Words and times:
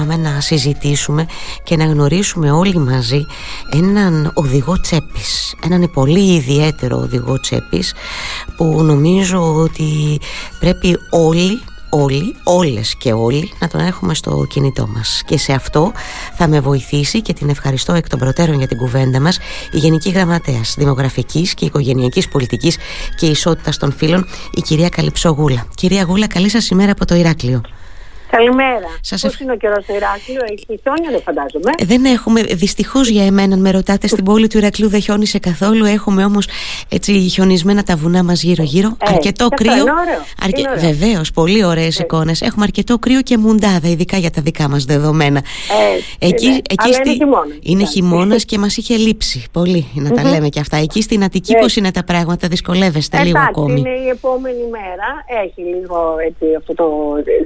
πάμε 0.00 0.16
να 0.16 0.40
συζητήσουμε 0.40 1.26
και 1.62 1.76
να 1.76 1.84
γνωρίσουμε 1.84 2.50
όλοι 2.50 2.78
μαζί 2.78 3.26
έναν 3.72 4.32
οδηγό 4.34 4.80
τσέπης 4.80 5.54
έναν 5.64 5.90
πολύ 5.92 6.34
ιδιαίτερο 6.34 6.96
οδηγό 6.96 7.40
τσέπης 7.40 7.94
που 8.56 8.82
νομίζω 8.82 9.54
ότι 9.54 10.20
πρέπει 10.60 10.96
όλοι 11.10 11.62
όλοι, 11.92 12.34
όλες 12.44 12.94
και 12.96 13.12
όλοι 13.12 13.52
να 13.58 13.68
τον 13.68 13.80
έχουμε 13.80 14.14
στο 14.14 14.46
κινητό 14.48 14.86
μας. 14.86 15.22
Και 15.26 15.38
σε 15.38 15.52
αυτό 15.52 15.92
θα 16.36 16.48
με 16.48 16.60
βοηθήσει 16.60 17.22
και 17.22 17.32
την 17.32 17.48
ευχαριστώ 17.48 17.92
εκ 17.92 18.08
των 18.08 18.18
προτέρων 18.18 18.58
για 18.58 18.66
την 18.66 18.76
κουβέντα 18.76 19.20
μας 19.20 19.38
η 19.72 19.78
Γενική 19.78 20.10
Γραμματέας 20.10 20.74
Δημογραφικής 20.78 21.54
και 21.54 21.64
Οικογενειακής 21.64 22.28
Πολιτικής 22.28 22.76
και 23.16 23.26
Ισότητας 23.26 23.76
των 23.76 23.92
Φίλων 23.92 24.26
η 24.50 24.60
κυρία 24.60 24.88
Καλυψό 24.88 25.28
Γούλα 25.28 25.66
Κυρία 25.74 26.02
Γούλα 26.02 26.26
καλή 26.26 26.48
σας 26.48 26.68
ημέρα 26.68 26.92
από 26.92 27.04
το 27.04 27.14
Ηράκλειο 27.14 27.60
Καλημέρα. 28.30 28.98
Σας 29.00 29.22
Πώς 29.22 29.40
είναι 29.40 29.52
ο 29.52 29.56
καιρός 29.56 29.84
στο 29.84 29.94
Ηράκλειο, 29.94 30.40
έχει 30.52 30.80
χιόνια 30.82 31.10
δεν 31.10 31.22
φαντάζομαι. 31.22 31.70
Ε, 31.78 31.84
δεν 31.84 32.04
έχουμε, 32.04 32.42
δυστυχώς 32.42 33.08
για 33.08 33.26
εμένα, 33.26 33.56
με 33.56 33.70
ρωτάτε, 33.70 34.06
στην 34.06 34.24
πόλη 34.24 34.46
του 34.46 34.58
Ηρακλείου 34.58 34.88
δεν 34.88 35.00
χιόνισε 35.00 35.38
καθόλου. 35.38 35.84
Έχουμε 35.84 36.24
όμως 36.24 36.48
έτσι 36.88 37.12
χιονισμένα 37.12 37.82
τα 37.82 37.96
βουνά 37.96 38.24
μας 38.24 38.42
γύρω-γύρω. 38.42 38.96
Ε, 38.98 39.12
αρκετό 39.12 39.48
κρύο. 39.48 39.84
Αρκε... 40.42 40.62
Βεβαίως, 40.78 41.30
πολύ 41.30 41.64
ωραίες 41.64 41.98
ε. 41.98 42.02
εικόνες. 42.02 42.42
Έχουμε 42.42 42.64
αρκετό 42.64 42.98
κρύο 42.98 43.22
και 43.22 43.38
μουντάδα, 43.38 43.88
ειδικά 43.88 44.16
για 44.16 44.30
τα 44.30 44.42
δικά 44.42 44.68
μας 44.68 44.84
δεδομένα. 44.84 45.42
Ε, 46.18 46.26
εκεί, 46.26 46.48
ναι. 46.48 46.54
εκεί 46.54 46.92
στη... 46.92 47.08
είναι 47.08 47.16
χειμώνας. 47.16 47.58
Είναι 47.62 47.84
χειμώνας 47.84 48.44
και 48.44 48.58
μας 48.58 48.76
είχε 48.76 48.96
λείψει 48.96 49.44
πολύ 49.52 49.86
να 49.94 50.10
τα 50.10 50.28
λέμε 50.28 50.48
και 50.48 50.60
αυτά. 50.60 50.76
Εκεί 50.76 51.02
στην 51.02 51.24
Αττική, 51.24 51.54
πώς 51.60 51.76
είναι 51.76 51.90
τα 51.90 52.04
πράγματα, 52.04 52.48
δυσκολεύεστε 52.48 53.22
λίγο 53.22 53.38
ακόμη; 53.38 53.80
Είναι 53.80 53.90
η 53.90 54.08
επόμενη 54.08 54.64
μέρα. 54.70 55.08
Έχει 55.44 55.60
λίγο 55.60 56.16
έτσι 56.26 56.44
αυτό 56.58 56.74
το. 56.74 56.86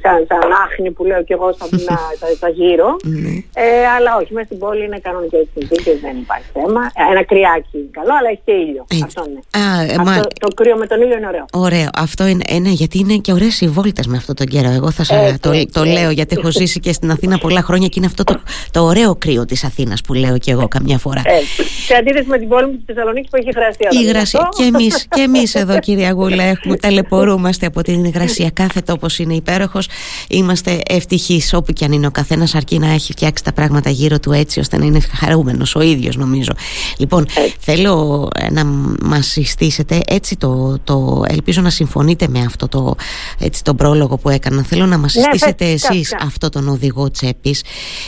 σαν, 0.02 0.24
σαν 0.28 0.52
που 0.82 1.04
λέω 1.04 1.22
και 1.22 1.32
εγώ 1.32 1.52
στα, 1.52 1.66
στα, 1.66 1.98
στα 2.36 2.48
γύρω. 2.48 2.96
Ναι. 3.02 3.34
ε, 3.54 3.86
αλλά 3.96 4.16
όχι, 4.20 4.32
μέσα 4.32 4.46
στην 4.46 4.58
πόλη 4.58 4.84
είναι 4.84 4.98
κανονικέ 4.98 5.40
συνθήκε, 5.54 5.90
δεν 6.02 6.16
υπάρχει 6.16 6.48
θέμα. 6.52 6.80
Ένα 7.10 7.24
κρυάκι 7.24 7.76
είναι 7.78 7.88
καλό, 7.90 8.12
αλλά 8.18 8.28
έχει 8.28 8.42
και 8.44 8.52
ήλιο. 8.52 8.86
Αυτό 9.04 9.24
είναι. 9.28 9.40
Α, 9.64 9.82
ε, 9.82 9.84
αυτό, 9.84 10.02
μα... 10.02 10.20
Το 10.44 10.48
κρύο 10.54 10.76
με 10.76 10.86
τον 10.86 11.00
ήλιο 11.02 11.16
είναι 11.16 11.26
ωραίο. 11.26 11.44
Ωραίο. 11.52 11.88
Αυτό 11.94 12.26
είναι 12.26 12.44
ένα, 12.48 12.68
γιατί 12.68 12.98
είναι 12.98 13.16
και 13.16 13.32
ωραίες 13.32 13.60
οι 13.60 13.68
βόλτες 13.68 14.06
με 14.06 14.16
αυτό 14.16 14.34
τον 14.34 14.46
καιρό. 14.46 14.70
Εγώ 14.70 14.90
θα 14.90 15.04
σα 15.04 15.38
το, 15.38 15.50
το 15.72 15.84
λέω 15.84 16.10
γιατί 16.10 16.36
έχω 16.38 16.50
ζήσει 16.50 16.80
και 16.80 16.92
στην 16.92 17.10
Αθήνα 17.10 17.38
πολλά 17.38 17.62
χρόνια 17.62 17.88
και 17.88 17.94
είναι 17.96 18.06
αυτό 18.06 18.24
το, 18.24 18.40
το 18.70 18.80
ωραίο 18.84 19.14
κρύο 19.14 19.44
της 19.44 19.64
Αθήνας 19.64 20.00
που 20.00 20.14
λέω 20.14 20.38
και 20.38 20.50
εγώ 20.50 20.68
καμιά 20.68 20.98
φορά. 20.98 21.22
Ε, 21.24 21.38
σε 21.86 21.94
αντίθεση 21.94 22.28
με 22.28 22.38
την 22.38 22.48
πόλη 22.48 22.66
μου 22.66 22.72
τη 22.72 22.92
Θεσσαλονίκη 22.92 23.28
που 23.30 23.36
έχει 23.36 23.50
γρασία. 23.54 23.88
Η 23.90 24.04
γρασία. 24.04 24.48
Και 24.56 24.64
εμείς 24.64 25.06
και 25.08 25.20
εμείς 25.20 25.54
εδώ, 25.54 25.78
κυρία 25.78 26.10
Γούλα, 26.10 26.42
έχουμε 26.42 26.76
ταλαιπωρούμαστε 26.82 27.66
από 27.66 27.82
την 27.82 28.04
υγρασία. 28.04 28.50
Κάθε 28.50 28.80
τόπο 28.80 29.06
είναι 29.18 29.34
υπέροχος. 29.34 29.88
Είμαστε 30.28 30.63
ευτυχείς 30.86 31.52
όπου 31.54 31.72
και 31.72 31.84
αν 31.84 31.92
είναι 31.92 32.06
ο 32.06 32.10
καθένας, 32.10 32.54
αρκεί 32.54 32.78
να 32.78 32.92
έχει 32.92 33.12
φτιάξει 33.12 33.44
τα 33.44 33.52
πράγματα 33.52 33.90
γύρω 33.90 34.18
του 34.18 34.32
έτσι 34.32 34.60
ώστε 34.60 34.78
να 34.78 34.84
είναι 34.84 35.00
χαρούμενος 35.00 35.74
ο 35.74 35.80
ίδιος, 35.80 36.16
νομίζω. 36.16 36.52
Λοιπόν, 36.98 37.26
θέλω 37.58 38.28
ε, 38.34 38.50
να 38.50 38.64
μας 39.02 39.26
συστήσετε 39.26 40.00
έτσι 40.06 40.36
το, 40.36 40.78
το. 40.84 41.22
Ελπίζω 41.26 41.60
να 41.60 41.70
συμφωνείτε 41.70 42.28
με 42.28 42.40
αυτό 42.40 42.68
το, 42.68 42.94
έτσι, 43.38 43.62
τον 43.64 43.76
πρόλογο 43.76 44.16
που 44.16 44.28
έκανα. 44.28 44.62
Θέλω 44.62 44.86
να 44.86 44.98
μας 44.98 45.14
ναι, 45.14 45.22
συστήσετε 45.22 45.70
εσείς 45.70 46.16
αυτό 46.20 46.48
τον 46.48 46.68
οδηγό 46.68 47.10
τσέπης, 47.10 47.62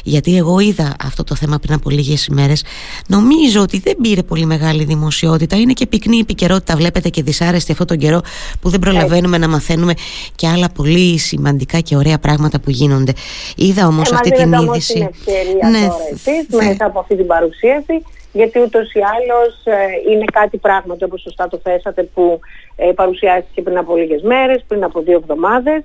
γιατί 0.04 0.36
εγώ 0.36 0.58
είδα 0.58 0.94
αυτό 1.00 1.24
το 1.24 1.34
θέμα 1.34 1.58
πριν 1.58 1.74
από 1.74 1.90
λίγες 1.90 2.26
ημέρες. 2.26 2.64
Νομίζω 3.06 3.60
ότι 3.60 3.78
δεν 3.78 3.96
πήρε 4.02 4.22
πολύ 4.22 4.46
μεγάλη 4.46 4.84
δημοσιότητα. 4.84 5.56
Είναι 5.56 5.72
και 5.72 5.86
πυκνή 5.86 6.18
επικαιρότητα, 6.18 6.76
βλέπετε 6.76 7.08
και 7.08 7.22
δυσάρεστη 7.22 7.72
αυτόν 7.72 7.86
τον 7.86 7.98
καιρό 7.98 8.20
που 8.60 8.68
δεν 8.68 8.80
προλαβαίνουμε 8.80 9.38
να 9.38 9.48
μαθαίνουμε 9.48 9.94
και 10.34 10.48
άλλα 10.48 10.68
πολύ 10.68 11.18
σημαντικά 11.18 11.80
και 11.80 11.96
ωραία 11.96 12.18
πράγματα 12.18 12.45
που 12.60 12.70
γίνονται. 12.70 13.12
Είδα 13.56 13.86
όμως 13.86 14.12
αυτή 14.12 14.30
την 14.30 14.52
είδηση. 14.52 14.92
Την 14.92 15.02
ευκαιρία 15.02 15.68
ναι, 15.68 15.86
τώρα 15.86 15.96
εσείς, 16.12 16.46
μέσα 16.50 16.84
από 16.84 16.98
αυτή 16.98 17.16
την 17.16 17.26
παρουσίαση 17.26 18.02
γιατί 18.36 18.60
ούτως 18.60 18.92
ή 18.92 19.00
άλλως 19.14 19.64
ε, 19.64 20.10
είναι 20.10 20.24
κάτι 20.32 20.56
πράγματι 20.56 21.04
όπως 21.04 21.20
σωστά 21.20 21.48
το 21.48 21.60
θέσατε 21.62 22.02
που 22.02 22.40
ε, 22.76 22.92
παρουσιάστηκε 22.94 23.62
πριν 23.62 23.78
από 23.78 23.96
λίγες 23.96 24.22
μέρες, 24.22 24.64
πριν 24.68 24.84
από 24.84 25.00
δύο 25.00 25.16
εβδομάδες. 25.16 25.82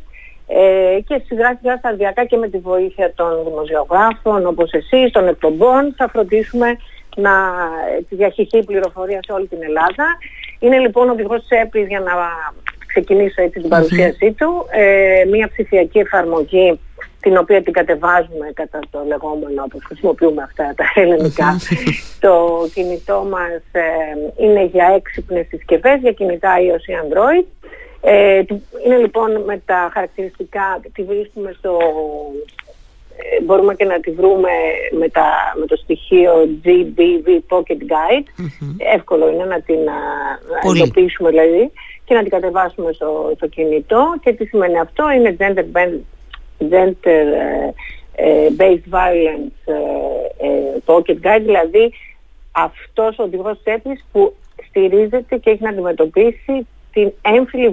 Ε, 0.47 0.99
και 1.07 1.21
σιγά 1.25 1.57
σιγά 1.61 1.77
σταδιακά 1.77 2.25
και 2.25 2.37
με 2.37 2.49
τη 2.49 2.57
βοήθεια 2.57 3.13
των 3.15 3.43
δημοσιογράφων 3.47 4.45
όπως 4.45 4.71
εσείς, 4.71 5.11
των 5.11 5.27
εκπομπών 5.27 5.93
θα 5.97 6.09
φροντίσουμε 6.09 6.77
να 7.15 7.31
διαχειριστεί 8.09 8.57
η 8.57 8.63
πληροφορία 8.63 9.19
σε 9.25 9.31
όλη 9.31 9.47
την 9.47 9.63
Ελλάδα. 9.63 10.05
Είναι 10.59 10.79
λοιπόν 10.79 11.09
ο 11.09 11.11
οδηγός 11.11 11.41
της 11.71 11.87
για 11.87 11.99
να 11.99 12.13
ξεκινήσω 12.93 13.41
έτσι 13.41 13.59
την 13.59 13.69
παρουσίασή 13.69 14.31
του, 14.31 14.65
ε, 14.71 15.25
μια 15.25 15.47
ψηφιακή 15.47 15.99
εφαρμογή 15.99 16.79
την 17.21 17.37
οποία 17.37 17.63
την 17.63 17.73
κατεβάζουμε 17.73 18.51
κατά 18.53 18.79
το 18.89 19.03
λεγόμενο, 19.07 19.63
όπως 19.63 19.81
χρησιμοποιούμε 19.85 20.41
αυτά 20.43 20.73
τα 20.75 20.85
ελληνικά. 20.95 21.57
το 22.25 22.33
κινητό 22.73 23.27
μας 23.29 23.61
ε, 23.71 23.81
είναι 24.37 24.63
για 24.63 24.93
έξυπνες 24.95 25.47
συσκευές, 25.47 25.99
για 26.01 26.11
κινητά 26.11 26.55
iOS 26.57 26.89
ή 26.89 26.93
Android. 27.03 27.45
Ε, 28.01 28.41
είναι 28.85 28.97
λοιπόν 28.97 29.43
με 29.45 29.61
τα 29.65 29.89
χαρακτηριστικά, 29.93 30.81
τη 30.93 31.03
βρίσκουμε 31.03 31.55
στο... 31.57 31.77
Ε, 33.17 33.41
μπορούμε 33.43 33.75
και 33.75 33.85
να 33.85 33.99
τη 33.99 34.11
βρούμε 34.11 34.49
με, 34.99 35.09
τα, 35.09 35.55
με 35.59 35.65
το 35.65 35.75
στοιχείο 35.75 36.31
GBV 36.63 37.27
Pocket 37.55 37.81
Guide. 37.91 38.45
Εύκολο 38.95 39.29
είναι 39.29 39.45
να 39.45 39.61
την 39.61 39.79
να 39.83 40.71
εντοπίσουμε 40.71 41.29
δηλαδή 41.29 41.71
και 42.11 42.17
να 42.17 42.23
την 42.23 42.31
κατεβάσουμε 42.31 42.91
στο, 42.91 43.31
στο 43.35 43.47
κινητό. 43.47 44.15
Και 44.23 44.33
τι 44.33 44.45
σημαίνει 44.45 44.79
αυτό, 44.79 45.03
είναι 45.11 45.35
gender 45.39 45.63
Gender 46.69 46.95
ε, 47.01 47.71
ε, 48.15 48.47
Based 48.57 48.93
Violence 48.95 49.73
ε, 50.37 50.79
Pocket 50.85 51.17
Guide, 51.25 51.41
δηλαδή 51.41 51.93
αυτός 52.51 53.19
ο 53.19 53.23
οδηγός 53.23 53.59
θέτης 53.63 54.05
που 54.11 54.35
στηρίζεται 54.67 55.37
και 55.37 55.49
έχει 55.49 55.63
να 55.63 55.69
αντιμετωπίσει 55.69 56.67
την 56.93 57.11
έμφυλη 57.21 57.71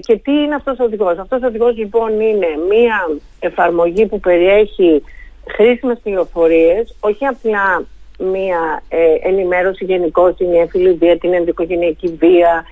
και 0.00 0.16
τι 0.16 0.32
είναι 0.32 0.54
αυτός 0.54 0.78
ο 0.78 0.84
οδηγός. 0.84 1.18
Αυτός 1.18 1.42
ο 1.42 1.46
οδηγός 1.46 1.76
λοιπόν 1.76 2.20
είναι 2.20 2.46
μία 2.68 3.10
εφαρμογή 3.40 4.06
που 4.06 4.20
περιέχει 4.20 5.02
χρήσιμες 5.46 5.98
πληροφορίες, 6.02 6.96
όχι 7.00 7.26
απλά 7.26 7.84
μία 8.18 8.82
ενημέρωση 9.22 9.84
γενικώς 9.84 10.34
στην 10.34 10.54
έμφυλη 10.54 10.92
βία, 10.92 11.18
την 11.18 11.32
ενδοικογενειακή 11.32 12.08
βία, 12.08 12.64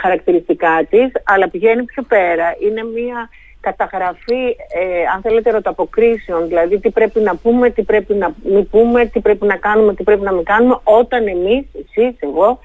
χαρακτηριστικά 0.00 0.86
της, 0.90 1.12
αλλά 1.24 1.48
πηγαίνει 1.48 1.84
πιο 1.84 2.02
πέρα. 2.02 2.56
Είναι 2.66 2.84
μία 2.84 3.28
καταγραφή, 3.60 4.44
ε, 4.80 5.04
αν 5.14 5.20
θέλετε, 5.22 5.50
ρωταποκρίσεων, 5.50 6.48
δηλαδή 6.48 6.78
τι 6.78 6.90
πρέπει 6.90 7.20
να 7.20 7.36
πούμε, 7.36 7.70
τι 7.70 7.82
πρέπει 7.82 8.14
να 8.14 8.34
μην 8.44 8.68
πούμε, 8.68 9.06
τι 9.06 9.20
πρέπει 9.20 9.46
να 9.46 9.56
κάνουμε, 9.56 9.94
τι 9.94 10.02
πρέπει 10.02 10.22
να 10.22 10.32
μην 10.32 10.44
κάνουμε, 10.44 10.78
όταν 10.84 11.26
εμείς, 11.26 11.64
εσείς, 11.72 12.14
εγώ, 12.18 12.58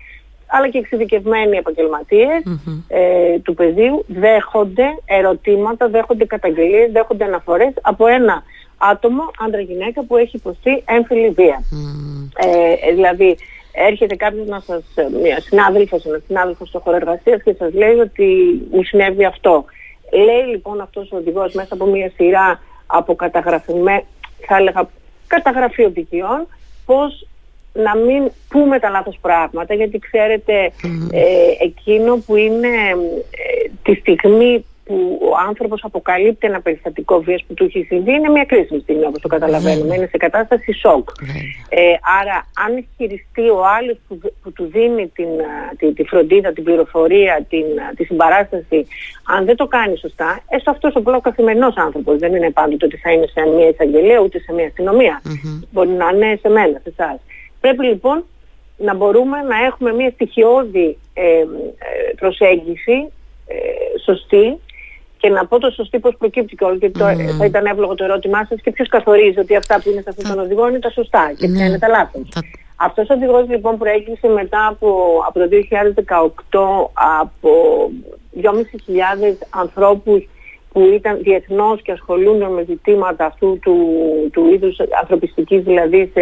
αλλά 0.47 0.69
και 0.69 0.77
εξειδικευμένοι 0.77 1.61
ε, 2.87 3.39
του 3.39 3.53
πεδίου 3.53 4.05
δέχονται 4.07 4.85
ερωτήματα, 5.05 5.89
δέχονται 5.89 6.25
καταγγελίες, 6.25 6.91
δέχονται 6.91 7.23
αναφορές 7.23 7.73
από 7.81 8.07
ένα 8.07 8.43
άτομο, 8.77 9.31
άντρα-γυναίκα, 9.39 10.03
που 10.03 10.17
έχει 10.17 10.35
υποστεί 10.35 10.83
έμφυλη 10.85 11.29
βία. 11.29 11.63
Ε, 12.37 12.93
δηλαδή, 12.93 13.37
έρχεται 13.85 14.15
κάποιος 14.15 14.47
να 14.47 14.59
σας, 14.59 14.83
μια 15.21 15.39
συνάδελφος, 15.41 16.05
ένας 16.05 16.21
συνάδελφος 16.27 16.67
στο 16.67 16.79
χώρο 16.79 16.95
εργασίας 16.95 17.41
και 17.43 17.53
σας 17.53 17.73
λέει 17.73 17.99
ότι 17.99 18.27
μου 18.71 18.83
συνέβη 18.83 19.25
αυτό. 19.25 19.65
Λέει 20.11 20.43
λοιπόν 20.49 20.81
αυτός 20.81 21.11
ο 21.11 21.15
οδηγός 21.15 21.53
μέσα 21.53 21.73
από 21.73 21.85
μια 21.85 22.11
σειρά 22.15 22.59
από 22.87 23.15
καταγραφημέ, 23.15 24.03
θα 24.47 24.55
έλεγα 24.55 24.89
καταγραφή 25.27 25.83
οδηγιών, 25.83 26.47
πώς 26.85 27.27
να 27.73 27.95
μην 27.95 28.31
πούμε 28.49 28.79
τα 28.79 28.89
λάθος 28.89 29.17
πράγματα, 29.21 29.73
γιατί 29.73 29.99
ε, 31.11 31.21
εκείνο 31.63 32.17
που 32.25 32.35
είναι 32.35 32.67
ε, 33.31 33.69
τη 33.83 33.93
στιγμή 33.93 34.65
που 34.87 35.19
ο 35.21 35.35
άνθρωπος 35.47 35.83
αποκαλύπτει 35.83 36.47
ένα 36.47 36.61
περιστατικό 36.61 37.21
βίας 37.21 37.43
που 37.47 37.53
του 37.53 37.63
έχει 37.63 37.83
συμβεί 37.83 38.11
είναι 38.11 38.29
μια 38.29 38.45
κρίσιμη 38.45 38.79
στιγμή 38.79 39.05
όπως 39.05 39.21
το 39.21 39.27
καταλαβαίνουμε. 39.27 39.95
Είναι 39.95 40.07
σε 40.11 40.17
κατάσταση 40.17 40.73
σοκ. 40.73 41.09
Ε, 41.69 41.81
άρα 42.21 42.37
αν 42.65 42.85
χειριστεί 42.95 43.49
ο 43.49 43.61
άλλος 43.77 43.97
που, 44.07 44.19
που 44.41 44.51
του 44.51 44.65
δίνει 44.65 45.07
την, 45.07 45.29
τη, 45.77 45.93
τη 45.93 46.03
φροντίδα, 46.03 46.53
την 46.53 46.63
πληροφορία, 46.63 47.45
την, 47.49 47.65
τη 47.95 48.03
συμπαράσταση, 48.03 48.87
αν 49.23 49.45
δεν 49.45 49.55
το 49.55 49.67
κάνει 49.67 49.97
σωστά, 49.97 50.39
έστω 50.49 50.71
αυτός 50.71 50.95
ο 50.95 51.01
πλέον 51.01 51.21
καθημερινός 51.21 51.75
άνθρωπος 51.75 52.17
δεν 52.17 52.35
είναι 52.35 52.51
πάντοτε 52.51 52.85
ότι 52.85 52.97
θα 52.97 53.11
είναι 53.11 53.27
σε 53.27 53.41
μια 53.55 53.67
εισαγγελία 53.67 54.19
ούτε 54.19 54.39
σε 54.39 54.53
μια 54.53 54.65
αστυνομία. 54.65 55.21
Μπορεί 55.71 55.89
να 55.89 56.09
είναι 56.13 56.39
σε 56.41 56.49
μένα, 56.49 56.79
σε 56.83 56.93
εσάς. 56.97 57.19
Πρέπει 57.59 57.85
λοιπόν 57.85 58.23
να 58.77 58.95
μπορούμε 58.95 59.41
να 59.41 59.65
έχουμε 59.65 59.93
μια 59.93 60.09
στοιχειώδη 60.09 60.97
ε, 61.13 61.23
ε 61.23 61.45
προσέγγιση 62.15 63.11
ε, 63.47 63.99
σωστή 64.05 64.59
και 65.17 65.29
να 65.29 65.45
πω 65.45 65.59
το 65.59 65.69
σωστή 65.69 65.99
πώς 65.99 66.15
προκύπτει 66.17 66.55
και 66.55 66.63
όλο, 66.63 66.75
γιατί 66.75 66.99
mm. 66.99 67.35
θα 67.37 67.45
ήταν 67.45 67.65
εύλογο 67.65 67.95
το 67.95 68.03
ερώτημά 68.03 68.45
σας 68.49 68.61
και 68.61 68.71
ποιος 68.71 68.87
καθορίζει 68.87 69.39
ότι 69.39 69.55
αυτά 69.55 69.81
που 69.81 69.89
είναι 69.89 70.01
σε 70.01 70.09
αυτόν 70.09 70.35
τον 70.35 70.39
οδηγό 70.39 70.69
είναι 70.69 70.79
τα 70.79 70.89
σωστά 70.89 71.33
και 71.37 71.47
ποια 71.47 71.65
είναι 71.65 71.79
τα 71.79 71.87
λάθη. 71.87 72.25
Αυτός 72.75 73.09
ο 73.09 73.13
οδηγός 73.13 73.49
λοιπόν 73.49 73.77
προέκυψε 73.77 74.27
μετά 74.27 74.67
από, 74.67 74.87
από 75.27 75.39
το 75.39 75.47
2018 76.51 76.89
από 77.19 77.51
2.500 78.41 78.49
ανθρώπους 79.49 80.27
που 80.71 80.81
ήταν 80.93 81.19
διεθνώς 81.21 81.81
και 81.81 81.91
ασχολούνται 81.91 82.47
με 82.47 82.63
ζητήματα 82.67 83.25
αυτού 83.25 83.59
του, 83.61 83.77
του 84.31 84.53
είδους 84.53 84.77
ανθρωπιστικής 84.99 85.63
δηλαδή 85.63 86.11
σε, 86.13 86.21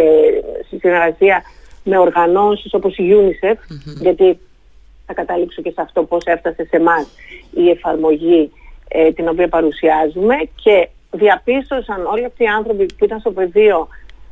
σε 0.69 0.77
συνεργασία 0.79 1.41
με 1.83 1.97
οργανώσεις 1.97 2.73
όπως 2.73 2.97
η 2.97 3.03
UNICEF 3.11 3.55
γιατί 3.99 4.39
θα 5.05 5.13
καταλήξω 5.13 5.61
και 5.61 5.71
σε 5.71 5.81
αυτό 5.81 6.03
πώς 6.03 6.23
έφτασε 6.25 6.65
σε 6.69 6.75
εμάς 6.75 7.07
η 7.53 7.69
εφαρμογή 7.69 8.51
ε, 8.95 9.11
την 9.11 9.27
οποία 9.27 9.47
παρουσιάζουμε 9.47 10.35
και 10.63 10.89
διαπίστωσαν 11.11 12.05
όλοι 12.05 12.25
αυτοί 12.25 12.43
οι 12.43 12.47
άνθρωποι 12.47 12.85
που 12.97 13.05
ήταν 13.05 13.19
στο 13.19 13.31
πεδίο 13.31 13.87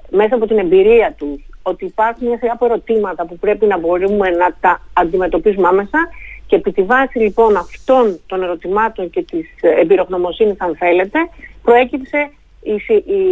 μέσα 0.10 0.36
από 0.36 0.48
την 0.48 0.57
εμπειρία 0.57 1.15
τους 1.18 1.45
ότι 1.62 1.86
υπάρχουν 1.86 2.27
μια 2.27 2.38
σειρά 2.38 2.51
από 2.54 2.65
ερωτήματα 2.65 3.25
που 3.25 3.38
πρέπει 3.38 3.65
να 3.65 3.77
μπορούμε 3.80 4.30
να 4.30 4.56
τα 4.60 4.81
αντιμετωπίσουμε 4.94 5.68
άμεσα 5.68 6.00
και 6.48 6.56
επί 6.56 6.71
τη 6.71 6.83
βάση 6.83 7.19
λοιπόν 7.19 7.57
αυτών 7.57 8.19
των 8.25 8.44
ερωτημάτων 8.44 9.10
και 9.10 9.21
της 9.21 9.48
εμπειρογνωμοσύνης 9.62 10.56
αν 10.57 10.75
θέλετε 10.75 11.19
προέκυψε 11.63 12.31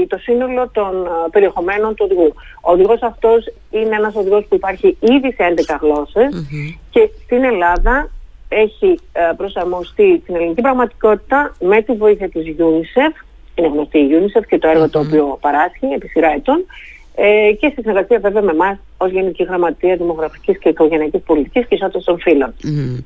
το 0.07 0.17
σύνολο 0.17 0.69
των 0.69 1.07
περιεχομένων 1.31 1.95
του 1.95 2.05
οδηγού. 2.09 2.33
Ο 2.61 2.71
οδηγός 2.71 3.01
αυτός 3.01 3.53
είναι 3.71 3.95
ένας 3.95 4.15
οδηγός 4.15 4.45
που 4.45 4.55
υπάρχει 4.55 4.97
ήδη 4.99 5.33
σε 5.33 5.53
11 5.73 5.77
γλωσσες 5.81 6.47
και 6.89 7.09
στην 7.23 7.43
Ελλάδα 7.43 8.09
έχει 8.51 8.99
προσαρμοστεί 9.37 10.19
στην 10.23 10.35
ελληνική 10.35 10.61
πραγματικότητα 10.61 11.55
με 11.59 11.81
τη 11.81 11.93
βοήθεια 11.93 12.29
της 12.29 12.55
UNICEF, 12.57 13.25
είναι 13.55 13.67
γνωστή 13.67 13.97
η 13.97 14.09
UNICEF 14.11 14.45
και 14.47 14.59
το 14.59 14.67
έργο 14.67 14.89
το 14.89 14.99
οποίο 14.99 15.37
παράσχει 15.41 15.85
επί 15.85 16.07
σειρά 16.07 16.31
ετών 16.31 16.65
ε, 17.15 17.51
και 17.59 17.69
στη 17.71 17.81
συνεργασία 17.81 18.19
βέβαια 18.19 18.41
με 18.41 18.51
εμάς 18.51 18.77
ως 18.97 19.11
Γενική 19.11 19.43
Γραμματεία 19.43 19.95
Δημογραφικής 19.95 20.59
και 20.59 20.69
Οικογενειακής 20.69 21.21
Πολιτικής 21.25 21.67
και 21.67 21.75
Ισότητας 21.75 22.03
των 22.03 22.19
Φύλων. 22.19 22.53
Mm. 22.63 23.03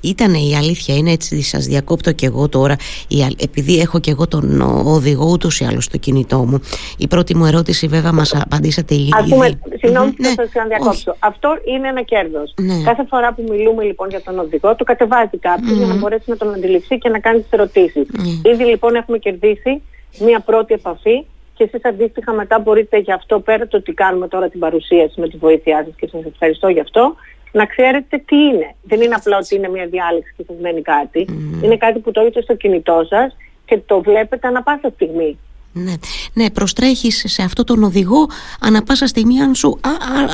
Ήταν 0.00 0.34
η 0.34 0.56
αλήθεια, 0.56 0.96
είναι 0.96 1.10
έτσι, 1.10 1.42
σας 1.42 1.66
διακόπτω 1.66 2.12
και 2.12 2.26
εγώ 2.26 2.48
τώρα, 2.48 2.76
η, 3.08 3.16
επειδή 3.38 3.78
έχω 3.78 4.00
και 4.00 4.10
εγώ 4.10 4.28
τον 4.28 4.60
οδηγό 4.86 5.30
ούτως 5.30 5.60
ή 5.60 5.64
άλλως 5.64 5.84
στο 5.84 5.98
κινητό 5.98 6.38
μου. 6.38 6.60
Η 6.98 7.06
πρώτη 7.06 7.36
μου 7.36 7.44
ερώτηση, 7.46 7.86
βέβαια, 7.86 8.12
μας 8.12 8.34
απαντήσατε 8.34 8.94
ήδη. 8.94 9.10
Α 9.12 9.24
πούμε, 9.28 9.60
συγγνώμη 9.78 10.10
που 10.10 10.22
ναι, 10.22 10.28
θα 10.28 10.48
σας 10.52 10.66
διακόψω. 10.68 11.16
Αυτό 11.18 11.56
είναι 11.74 11.88
ένα 11.88 12.02
κέρδος. 12.02 12.54
Ναι. 12.60 12.82
Κάθε 12.84 13.04
φορά 13.08 13.34
που 13.34 13.44
μιλούμε 13.48 13.84
λοιπόν 13.84 14.08
για 14.08 14.22
τον 14.22 14.38
οδηγό, 14.38 14.74
το 14.74 14.84
κατεβάζει 14.84 15.38
κάποιος 15.40 15.76
για 15.76 15.86
να 15.86 15.96
μπορέσει 15.96 16.24
να 16.26 16.36
τον 16.36 16.54
αντιληφθεί 16.54 16.98
και 16.98 17.08
να 17.08 17.18
κάνει 17.18 17.40
τις 17.40 17.50
ερωτήσεις. 17.50 18.06
Ήδη 18.52 18.64
λοιπόν 18.64 18.94
έχουμε 18.94 19.18
κερδίσει 19.18 19.82
μία 20.18 20.40
πρώτη 20.40 20.74
επαφή 20.74 21.24
και 21.58 21.64
εσείς 21.64 21.84
αντίστοιχα 21.84 22.32
μετά 22.32 22.58
μπορείτε 22.58 22.98
γι' 22.98 23.12
αυτό 23.12 23.40
πέρα 23.40 23.66
το 23.66 23.76
ότι 23.76 23.92
κάνουμε 23.92 24.28
τώρα 24.28 24.48
την 24.48 24.60
παρουσίαση 24.60 25.20
με 25.20 25.28
τη 25.28 25.36
βοήθειά 25.36 25.84
σας 25.84 25.94
και 25.96 26.06
σας 26.06 26.24
ευχαριστώ 26.24 26.68
γι' 26.68 26.80
αυτό 26.80 27.14
να 27.52 27.66
ξέρετε 27.66 28.18
τι 28.18 28.36
είναι. 28.36 28.74
Δεν 28.82 29.00
είναι 29.00 29.14
απλά 29.14 29.36
ότι 29.36 29.54
είναι 29.54 29.68
μια 29.68 29.86
διάλεξη 29.86 30.34
και 30.36 30.44
σας 30.46 30.56
μένει 30.60 30.82
κάτι. 30.82 31.26
Είναι 31.62 31.76
κάτι 31.76 31.98
που 31.98 32.10
το 32.10 32.20
έχετε 32.20 32.42
στο 32.42 32.54
κινητό 32.54 33.06
σας 33.08 33.36
και 33.64 33.78
το 33.86 34.00
βλέπετε 34.00 34.46
ανα 34.48 34.62
πάσα 34.62 34.90
στιγμή. 34.94 35.38
Ναι, 35.72 35.92
ναι 36.32 36.50
προστρέχεις 36.50 37.24
σε 37.26 37.42
αυτό 37.42 37.64
τον 37.64 37.82
οδηγό 37.82 38.26
ανα 38.60 38.82
πάσα 38.82 39.06
στιγμή 39.06 39.40
αν 39.40 39.54
σου, 39.54 39.80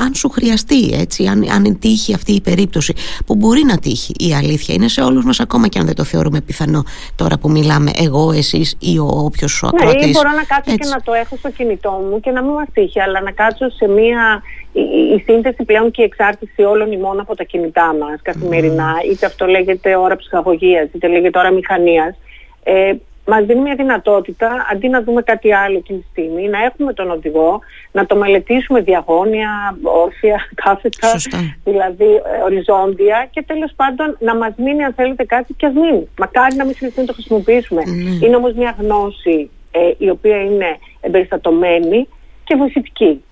αν 0.04 0.14
σου 0.14 0.28
χρειαστεί 0.28 0.90
έτσι, 0.92 1.26
αν, 1.26 1.50
αν 1.50 1.78
τύχει 1.78 2.14
αυτή 2.14 2.32
η 2.32 2.40
περίπτωση 2.40 2.94
που 3.26 3.34
μπορεί 3.34 3.62
να 3.64 3.78
τύχει 3.78 4.12
η 4.18 4.34
αλήθεια 4.34 4.74
είναι 4.74 4.88
σε 4.88 5.00
όλους 5.00 5.24
μας 5.24 5.40
ακόμα 5.40 5.68
και 5.68 5.78
αν 5.78 5.86
δεν 5.86 5.94
το 5.94 6.04
θεωρούμε 6.04 6.40
πιθανό 6.40 6.84
τώρα 7.16 7.38
που 7.38 7.50
μιλάμε 7.50 7.90
εγώ, 7.94 8.32
εσείς 8.32 8.76
ή 8.78 8.98
ο 8.98 9.06
όποιος 9.06 9.50
σου 9.52 9.66
ακροατής. 9.66 10.04
Ναι, 10.04 10.08
ή 10.08 10.12
μπορώ 10.12 10.30
να 10.30 10.44
κάτσω 10.44 10.76
και 10.76 10.88
να 10.88 11.00
το 11.02 11.12
έχω 11.12 11.36
στο 11.36 11.50
κινητό 11.50 11.90
μου 12.10 12.20
και 12.20 12.30
να 12.30 12.42
μην 12.42 12.52
μας 12.52 12.66
τύχει 12.72 13.00
αλλά 13.00 13.20
να 13.20 13.30
κάτσω 13.30 13.70
σε 13.70 13.88
μια 13.88 14.42
η, 14.72 14.80
η 15.16 15.22
σύνθεση 15.26 15.64
πλέον 15.64 15.90
και 15.90 16.02
η 16.02 16.04
εξάρτηση 16.04 16.62
όλων 16.62 16.92
ημών 16.92 17.20
από 17.20 17.36
τα 17.36 17.44
κινητά 17.44 17.94
μας 18.00 18.20
καθημερινά 18.22 18.94
mm. 18.96 19.10
είτε 19.12 19.26
αυτό 19.26 19.46
λέγεται 19.46 19.96
ώρα 19.96 20.16
ψυχαγωγίας 20.16 20.88
είτε 20.94 21.08
λέγεται 21.08 21.38
ώρα 21.38 21.50
μηχανίας 21.50 22.14
ε, 22.62 22.92
Μας 23.26 23.44
δίνει 23.44 23.60
μια 23.60 23.74
δυνατότητα, 23.74 24.66
αντί 24.72 24.88
να 24.88 25.02
δούμε 25.02 25.22
κάτι 25.22 25.52
άλλο 25.52 25.80
την 25.80 25.96
τη 25.98 26.04
στιγμή, 26.10 26.48
να 26.48 26.64
έχουμε 26.64 26.92
τον 26.92 27.10
οδηγό, 27.10 27.60
να 27.92 28.06
το 28.06 28.16
μελετήσουμε 28.16 28.80
διαγώνια, 28.80 29.76
όρθια, 29.82 30.48
κάθετα, 30.64 31.08
δηλαδή 31.64 32.04
ε, 32.04 32.42
οριζόντια 32.44 33.28
και 33.30 33.42
τέλος 33.42 33.72
πάντων 33.76 34.16
να 34.20 34.36
μας 34.36 34.52
μείνει 34.56 34.84
αν 34.84 34.92
θέλετε 34.94 35.24
κάτι 35.24 35.54
και 35.54 35.66
ας 35.66 35.74
μείνει. 35.74 36.08
Μακάρι 36.18 36.54
να 36.56 36.64
μην 36.64 36.74
χρειαστεί 36.76 37.00
να 37.00 37.06
το 37.06 37.12
χρησιμοποιήσουμε. 37.12 37.82
Ναι. 37.86 38.26
Είναι 38.26 38.36
όμως 38.36 38.52
μια 38.52 38.76
γνώση 38.78 39.50
ε, 39.70 39.90
η 39.98 40.10
οποία 40.10 40.42
είναι 40.42 40.78
εμπεριστατωμένη 41.00 42.08
και 42.44 42.54
βοηθητική. 42.54 43.22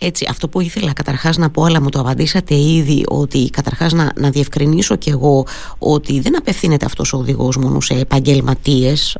Έτσι, 0.00 0.26
αυτό 0.30 0.48
που 0.48 0.60
ήθελα 0.60 0.92
καταρχάς 0.92 1.36
να 1.36 1.50
πω, 1.50 1.64
αλλά 1.64 1.82
μου 1.82 1.88
το 1.88 2.00
απαντήσατε 2.00 2.54
ήδη, 2.54 3.04
ότι 3.08 3.50
καταρχάς 3.50 3.92
να, 3.92 4.12
να 4.14 4.30
διευκρινίσω 4.30 4.96
κι 4.96 5.10
εγώ 5.10 5.46
ότι 5.78 6.20
δεν 6.20 6.36
απευθύνεται 6.36 6.84
αυτός 6.84 7.12
ο 7.12 7.16
οδηγός 7.16 7.56
μόνο 7.56 7.80
σε 7.80 7.94
επαγγελματίες, 7.94 9.16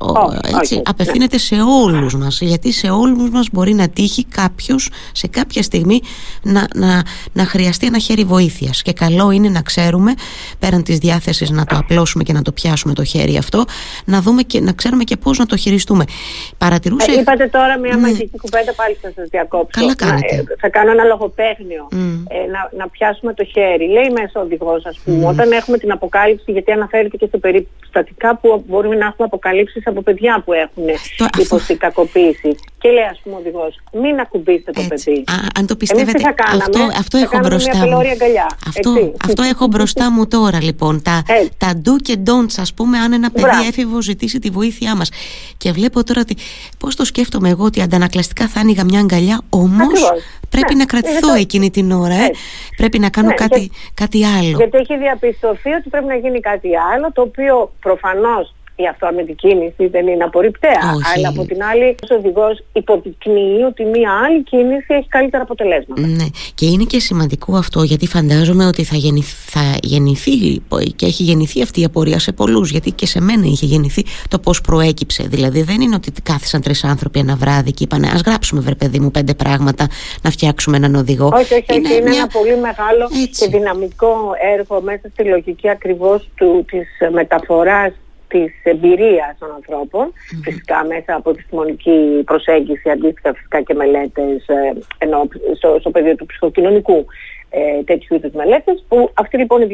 έτσι, 0.58 0.74
ναι. 0.74 0.82
απευθύνεται 0.84 1.38
σε 1.38 1.54
όλους 1.54 2.14
μας, 2.14 2.40
γιατί 2.40 2.72
σε 2.72 2.90
όλους 2.90 3.30
μας 3.30 3.48
μπορεί 3.52 3.72
να 3.74 3.88
τύχει 3.88 4.24
κάποιος 4.24 4.90
σε 5.12 5.26
κάποια 5.26 5.62
στιγμή 5.62 6.00
να, 6.42 6.66
να, 6.74 7.02
να 7.32 7.44
χρειαστεί 7.44 7.86
ένα 7.86 7.98
χέρι 7.98 8.24
βοήθειας 8.24 8.82
και 8.82 8.92
καλό 8.92 9.30
είναι 9.30 9.48
να 9.48 9.62
ξέρουμε, 9.62 10.14
πέραν 10.58 10.82
της 10.82 10.98
διάθεσης 10.98 11.50
να 11.50 11.64
το 11.64 11.76
απλώσουμε 11.76 12.24
και 12.24 12.32
να 12.32 12.42
το 12.42 12.52
πιάσουμε 12.52 12.94
το 12.94 13.04
χέρι 13.04 13.36
αυτό, 13.36 13.64
να 14.04 14.20
δούμε 14.20 14.42
και 14.42 14.60
να 14.60 14.72
ξέρουμε 14.72 15.04
και 15.04 15.16
πώς 15.16 15.38
να 15.38 15.46
το 15.46 15.56
χειριστούμε. 15.56 16.04
Παρατηρούσε... 16.58 17.10
Ε, 17.10 17.20
είπατε 17.20 17.48
τώρα 17.48 17.78
μια 17.78 17.96
mm. 17.96 18.00
μαγική 18.00 18.38
κουβέντα 18.38 18.74
πάλι 18.74 18.98
θα 19.02 19.12
σας 19.14 19.28
διακόψω. 19.30 19.94
Καλά 19.96 20.18
ε, 20.22 20.67
θα 20.68 20.78
κάνω 20.78 20.90
ένα 20.90 21.04
λογοπαίγνιο. 21.04 21.88
Ε, 22.28 22.50
να, 22.54 22.60
να 22.80 22.88
πιάσουμε 22.88 23.34
το 23.34 23.44
χέρι. 23.44 23.86
Λέει 23.96 24.10
μέσα 24.18 24.34
ο 24.40 24.40
οδηγός, 24.40 24.84
ας 24.86 24.98
πούμε, 25.04 25.26
όταν 25.26 25.52
έχουμε 25.52 25.78
την 25.78 25.92
αποκάλυψη, 25.92 26.52
γιατί 26.52 26.70
αναφέρεται 26.72 27.16
και 27.16 27.28
σε 27.30 27.38
περιστατικά 27.38 28.36
που 28.36 28.64
μπορούμε 28.68 28.94
να 28.94 29.06
έχουμε 29.06 29.26
αποκαλύψεις 29.30 29.86
από 29.86 30.02
παιδιά 30.02 30.42
που 30.44 30.52
έχουν 30.52 30.84
υποστεί 31.38 31.76
κακοποίηση. 31.76 32.50
Και 32.78 32.88
λέει, 32.90 33.08
ας 33.10 33.20
πούμε, 33.22 33.34
ο 33.36 33.38
οδηγός, 33.38 33.80
μην 33.92 34.20
ακουμπήσετε 34.20 34.70
το 34.72 34.82
παιδί. 34.88 35.24
Α, 35.26 35.34
αν 35.58 35.66
το 35.66 35.76
πιστεύετε, 35.76 36.20
θα 36.20 36.32
κάναμε, 36.32 36.62
αυτό, 36.62 36.80
αυτό 36.98 37.18
θα 37.18 37.24
έχω 37.24 37.38
μπροστά 37.38 37.78
μια 37.86 37.96
μου. 37.96 37.98
Αγκαλιά, 37.98 38.46
αυτό, 38.66 39.12
αυτό 39.24 39.42
έχω 39.42 39.66
μπροστά 39.66 40.10
μου 40.10 40.28
τώρα, 40.28 40.62
λοιπόν. 40.62 41.02
Τα, 41.02 41.22
τα 41.56 41.80
do 41.84 42.02
και 42.02 42.16
don'ts, 42.26 42.56
ας 42.58 42.74
πούμε, 42.74 42.98
αν 42.98 43.12
ένα 43.12 43.30
παιδί 43.30 43.66
έφηβος 43.68 44.04
ζητήσει 44.04 44.38
τη 44.38 44.50
βοήθειά 44.50 44.96
μας. 44.96 45.10
Και 45.56 45.72
βλέπω 45.72 46.04
τώρα 46.04 46.20
ότι 46.20 46.36
πώς 46.78 46.96
το 46.96 47.04
σκέφτομαι 47.04 47.48
εγώ 47.48 47.64
ότι 47.64 47.80
αντανακλαστικά 47.82 48.48
θα 48.48 48.60
άνοιγα 48.60 48.84
μια 48.84 49.00
αγκαλιά, 49.00 49.40
όμως 49.50 50.12
πρέπει 50.58 50.74
ναι, 50.74 50.80
να 50.80 50.86
κρατηθώ 50.86 51.34
εκείνη 51.34 51.70
την 51.70 51.92
ώρα. 51.92 52.14
Ε. 52.14 52.30
Πρέπει 52.76 52.98
να 52.98 53.10
κάνω 53.10 53.28
ναι, 53.28 53.34
κάτι, 53.34 53.70
κάτι 53.94 54.24
άλλο. 54.24 54.56
Γιατί 54.56 54.76
έχει 54.78 54.96
διαπιστωθεί 54.98 55.70
ότι 55.70 55.88
πρέπει 55.88 56.06
να 56.06 56.14
γίνει 56.14 56.40
κάτι 56.40 56.70
άλλο, 56.94 57.12
το 57.12 57.22
οποίο 57.22 57.72
προφανώς 57.80 58.54
η 58.82 58.86
αυτοαμετική 58.86 59.48
κίνηση 59.48 59.86
δεν 59.86 60.06
είναι 60.06 60.24
απορριπταία. 60.24 60.80
Αλλά 61.14 61.28
από 61.28 61.44
την 61.44 61.62
άλλη, 61.62 61.84
ο 61.84 62.14
οδηγός 62.14 62.64
υποδεικνύει 62.72 63.62
ότι 63.62 63.84
μία 63.84 64.10
άλλη 64.26 64.42
κίνηση 64.42 64.94
έχει 64.94 65.08
καλύτερα 65.08 65.42
αποτελέσματα. 65.42 66.00
Ναι. 66.00 66.26
Και 66.54 66.66
είναι 66.66 66.84
και 66.84 67.00
σημαντικό 67.00 67.56
αυτό, 67.56 67.82
γιατί 67.82 68.06
φαντάζομαι 68.06 68.66
ότι 68.66 68.84
θα, 68.84 68.96
γεννηθ, 68.96 69.32
θα 69.50 69.76
γεννηθεί 69.82 70.60
και 70.96 71.06
έχει 71.06 71.22
γεννηθεί 71.22 71.62
αυτή 71.62 71.80
η 71.80 71.84
απορία 71.84 72.18
σε 72.18 72.32
πολλούς. 72.32 72.70
Γιατί 72.70 72.90
και 72.90 73.06
σε 73.06 73.20
μένα 73.20 73.46
είχε 73.46 73.66
γεννηθεί 73.66 74.02
το 74.28 74.38
πώς 74.38 74.60
προέκυψε. 74.60 75.22
Δηλαδή, 75.28 75.62
δεν 75.62 75.80
είναι 75.80 75.94
ότι 75.94 76.12
κάθισαν 76.22 76.60
τρεις 76.62 76.84
άνθρωποι 76.84 77.18
ένα 77.18 77.36
βράδυ 77.36 77.72
και 77.72 77.84
είπαν 77.84 78.04
Α 78.04 78.20
γράψουμε, 78.26 78.60
βρε 78.60 78.74
παιδί 78.74 78.98
μου, 78.98 79.10
πέντε 79.10 79.34
πράγματα 79.34 79.88
να 80.22 80.30
φτιάξουμε 80.30 80.76
έναν 80.76 80.94
οδηγό. 80.94 81.30
Όχι, 81.34 81.54
όχι, 81.54 81.64
είναι, 81.74 81.88
είναι 81.88 82.16
ένα 82.16 82.26
πολύ 82.26 82.56
μεγάλο 82.56 83.08
Έτσι. 83.22 83.44
και 83.44 83.56
δυναμικό 83.56 84.32
έργο 84.56 84.80
μέσα 84.82 85.08
στη 85.12 85.24
λογική 85.24 85.68
ακριβώς 85.68 86.28
της 86.66 86.88
μεταφοράς 87.12 87.92
της 88.28 88.52
εμπειρίας 88.62 89.36
των 89.38 89.50
ανθρώπων, 89.54 90.12
φυσικά 90.42 90.84
μέσα 90.84 91.14
από 91.14 91.30
επιστημονική 91.30 92.22
προσέγγιση, 92.24 92.90
αντίστοιχα 92.90 93.34
φυσικά 93.34 93.62
και 93.62 93.74
μελέτες 93.74 94.48
ε, 94.48 94.72
ενώ, 94.98 95.28
στο, 95.56 95.76
στο 95.80 95.90
πεδίο 95.90 96.14
του 96.14 96.26
ψυχοκοινωνικού 96.26 97.06
ε, 97.50 97.82
τέτοιου 97.82 98.14
είδους 98.16 98.32
μελέτες, 98.32 98.84
που 98.88 99.10
αυτοί 99.14 99.36
λοιπόν 99.36 99.62
οι 99.62 99.68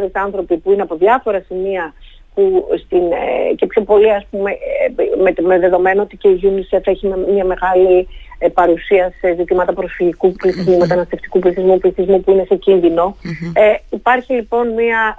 2.500 0.00 0.08
άνθρωποι 0.12 0.56
που 0.56 0.72
είναι 0.72 0.82
από 0.82 0.96
διάφορα 0.96 1.44
σημεία 1.46 1.94
που 2.34 2.68
στην, 2.84 2.98
ε, 2.98 3.54
και 3.54 3.66
πιο 3.66 3.82
πολύ 3.82 4.12
ας 4.12 4.26
πούμε 4.30 4.50
ε, 4.50 5.22
με, 5.22 5.34
με 5.40 5.58
δεδομένο 5.58 6.02
ότι 6.02 6.16
και 6.16 6.28
η 6.28 6.40
UNICEF 6.42 6.80
έχει 6.84 7.06
μια 7.32 7.44
μεγάλη 7.44 8.08
ε, 8.38 8.48
παρουσία 8.48 9.12
σε 9.20 9.34
ζητήματα 9.34 9.72
προσφυγικού 9.72 10.32
πληθυσμού, 10.32 10.74
mm-hmm. 10.74 10.80
μεταναστευτικού 10.80 11.38
πληθυσμού, 11.38 11.78
πληθυσμού 11.78 12.20
που 12.20 12.30
είναι 12.30 12.44
σε 12.48 12.56
κίνδυνο. 12.56 13.16
Ε, 13.52 13.74
υπάρχει 13.90 14.32
λοιπόν 14.32 14.68
μια 14.68 15.16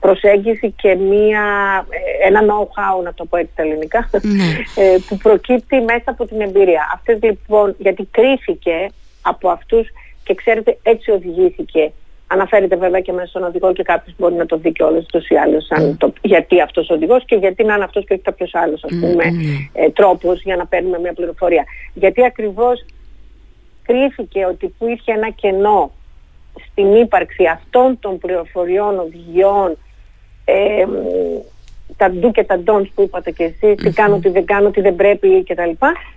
προσέγγιση 0.00 0.70
και 0.70 0.94
μία, 0.94 1.42
ε, 1.88 2.26
ένα 2.26 2.40
know-how, 2.40 3.02
να 3.04 3.14
το 3.14 3.24
πω 3.24 3.36
έτσι 3.36 3.52
στα 3.52 3.62
ελληνικά, 3.62 4.10
ναι. 4.12 4.44
ε, 4.84 4.96
που 5.08 5.16
προκύπτει 5.16 5.80
μέσα 5.80 6.04
από 6.04 6.26
την 6.26 6.40
εμπειρία. 6.40 6.90
Αυτές 6.94 7.18
λοιπόν, 7.22 7.74
γιατί 7.78 8.08
κρίθηκε 8.10 8.90
από 9.22 9.48
αυτούς 9.48 9.88
και 10.24 10.34
ξέρετε 10.34 10.78
έτσι 10.82 11.10
οδηγήθηκε 11.10 11.92
Αναφέρεται 12.26 12.76
βέβαια 12.76 13.00
και 13.00 13.12
μέσα 13.12 13.26
στον 13.26 13.44
οδηγό 13.44 13.72
και 13.72 13.82
κάποιος 13.82 14.16
μπορεί 14.18 14.34
να 14.34 14.46
το 14.46 14.56
δει 14.56 14.72
κιόλας 14.72 15.06
τόσο 15.06 15.34
ή 15.34 15.38
άλλως 15.38 15.68
το, 15.98 16.12
γιατί 16.22 16.60
αυτός 16.60 16.90
ο 16.90 16.94
οδηγός 16.94 17.24
και 17.24 17.34
γιατί 17.36 17.64
να 17.64 17.74
είναι 17.74 17.84
αυτός 17.84 18.04
και 18.04 18.12
όχι 18.12 18.22
κάποιος 18.22 18.54
άλλος, 18.54 18.84
ας 18.84 18.90
πούμε, 19.00 19.24
mm. 19.24 19.68
ε, 19.72 19.90
τρόπος 19.90 20.42
για 20.42 20.56
να 20.56 20.66
παίρνουμε 20.66 20.98
μια 20.98 21.12
πληροφορία. 21.12 21.64
Γιατί 21.94 22.24
ακριβώς 22.24 22.84
κρίθηκε 23.82 24.44
ότι 24.46 24.74
που 24.78 24.86
είχε 24.86 25.12
ένα 25.12 25.30
κενό 25.30 25.92
στην 26.74 26.94
ύπαρξη 26.94 27.44
αυτών 27.46 27.98
των 28.00 28.18
πληροφοριών, 28.18 28.98
οδηγιών, 28.98 29.78
ε, 30.44 30.86
τα 31.96 32.10
ντου 32.10 32.30
και 32.30 32.44
τα 32.44 32.58
ντόντς 32.58 32.90
που 32.94 33.02
είπατε 33.02 33.30
και 33.30 33.44
εσείς, 33.44 33.74
τι 33.76 33.90
κάνω, 33.90 34.18
τι 34.18 34.28
δεν 34.28 34.44
κάνω, 34.44 34.70
τι 34.70 34.80
δεν 34.80 34.96
πρέπει 34.96 35.44
κτλ. 35.44 35.70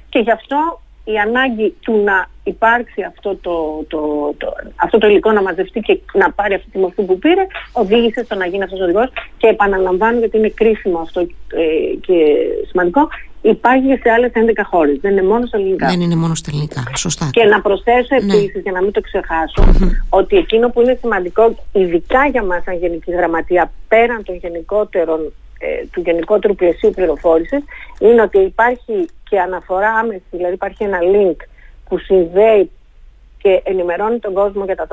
Και 0.10 0.20
γι' 0.20 0.32
αυτό 0.32 0.82
η 1.14 1.18
ανάγκη 1.18 1.76
του 1.80 2.04
να 2.04 2.30
υπάρξει 2.44 3.02
αυτό 3.02 3.36
το, 3.36 3.86
το, 3.88 4.00
το, 4.38 4.48
αυτό 4.76 4.98
το 4.98 5.08
υλικό 5.08 5.32
να 5.32 5.42
μαζευτεί 5.42 5.80
και 5.80 6.00
να 6.14 6.32
πάρει 6.32 6.54
αυτή 6.54 6.70
τη 6.70 6.78
μορφή 6.78 7.04
που 7.04 7.20
πήρε, 7.20 7.48
οδήγησε 7.72 8.24
στο 8.24 8.36
να 8.36 8.46
γίνει 8.46 8.64
αυτός 8.64 8.80
ο 8.80 8.84
οδηγός 8.84 9.10
και 9.38 9.48
επαναλαμβάνω 9.48 10.20
γιατί 10.20 10.38
είναι 10.38 10.50
κρίσιμο 10.50 11.00
αυτό 11.00 11.20
ε, 11.22 11.96
και 12.06 12.16
σημαντικό, 12.70 13.08
υπάρχει 13.42 13.88
και 13.88 14.00
σε 14.04 14.10
άλλες 14.10 14.32
11 14.34 14.62
χώρες, 14.64 14.98
δεν 15.02 15.12
είναι 15.12 15.24
μόνο 15.24 15.46
στα 15.46 15.58
ελληνικά. 15.58 15.88
Δεν 15.88 16.02
είναι 16.02 16.16
μόνο 16.16 16.36
στα 16.36 16.50
ελληνικά, 16.52 16.84
σωστά. 16.96 17.30
Και 17.32 17.44
να 17.44 17.62
προσθέσω 17.62 18.16
ναι. 18.16 18.34
επίσης, 18.34 18.62
για 18.62 18.72
να 18.72 18.82
μην 18.82 18.92
το 18.92 19.02
ξεχάσω, 19.02 19.64
ότι 20.10 20.38
εκείνο 20.38 20.70
που 20.70 20.82
είναι 20.82 20.98
σημαντικό, 21.02 21.56
ειδικά 21.72 22.28
για 22.28 22.44
μας 22.44 22.64
σαν 22.64 22.78
Γενική 22.78 23.12
Γραμματεία, 23.12 23.72
πέραν 23.88 24.24
των 24.24 24.36
γενικότερων 24.36 25.20
ε, 25.20 25.47
του 25.92 26.02
γενικότερου 26.02 26.56
πλαισίου 26.56 26.92
πληροφόρησης 26.92 27.64
είναι 28.00 28.22
ότι 28.22 28.40
υπάρχει 28.40 29.10
και 29.30 29.40
αναφορά 29.40 29.90
άμεση, 29.90 30.24
δηλαδή 30.30 30.54
υπάρχει 30.54 30.84
ένα 30.84 31.00
link 31.02 31.36
που 31.90 31.98
συνδέει 31.98 32.72
και 33.38 33.62
ενημερώνει 33.64 34.20
τον 34.20 34.34
κόσμο 34.34 34.66
για 34.66 34.76
τα 34.76 34.88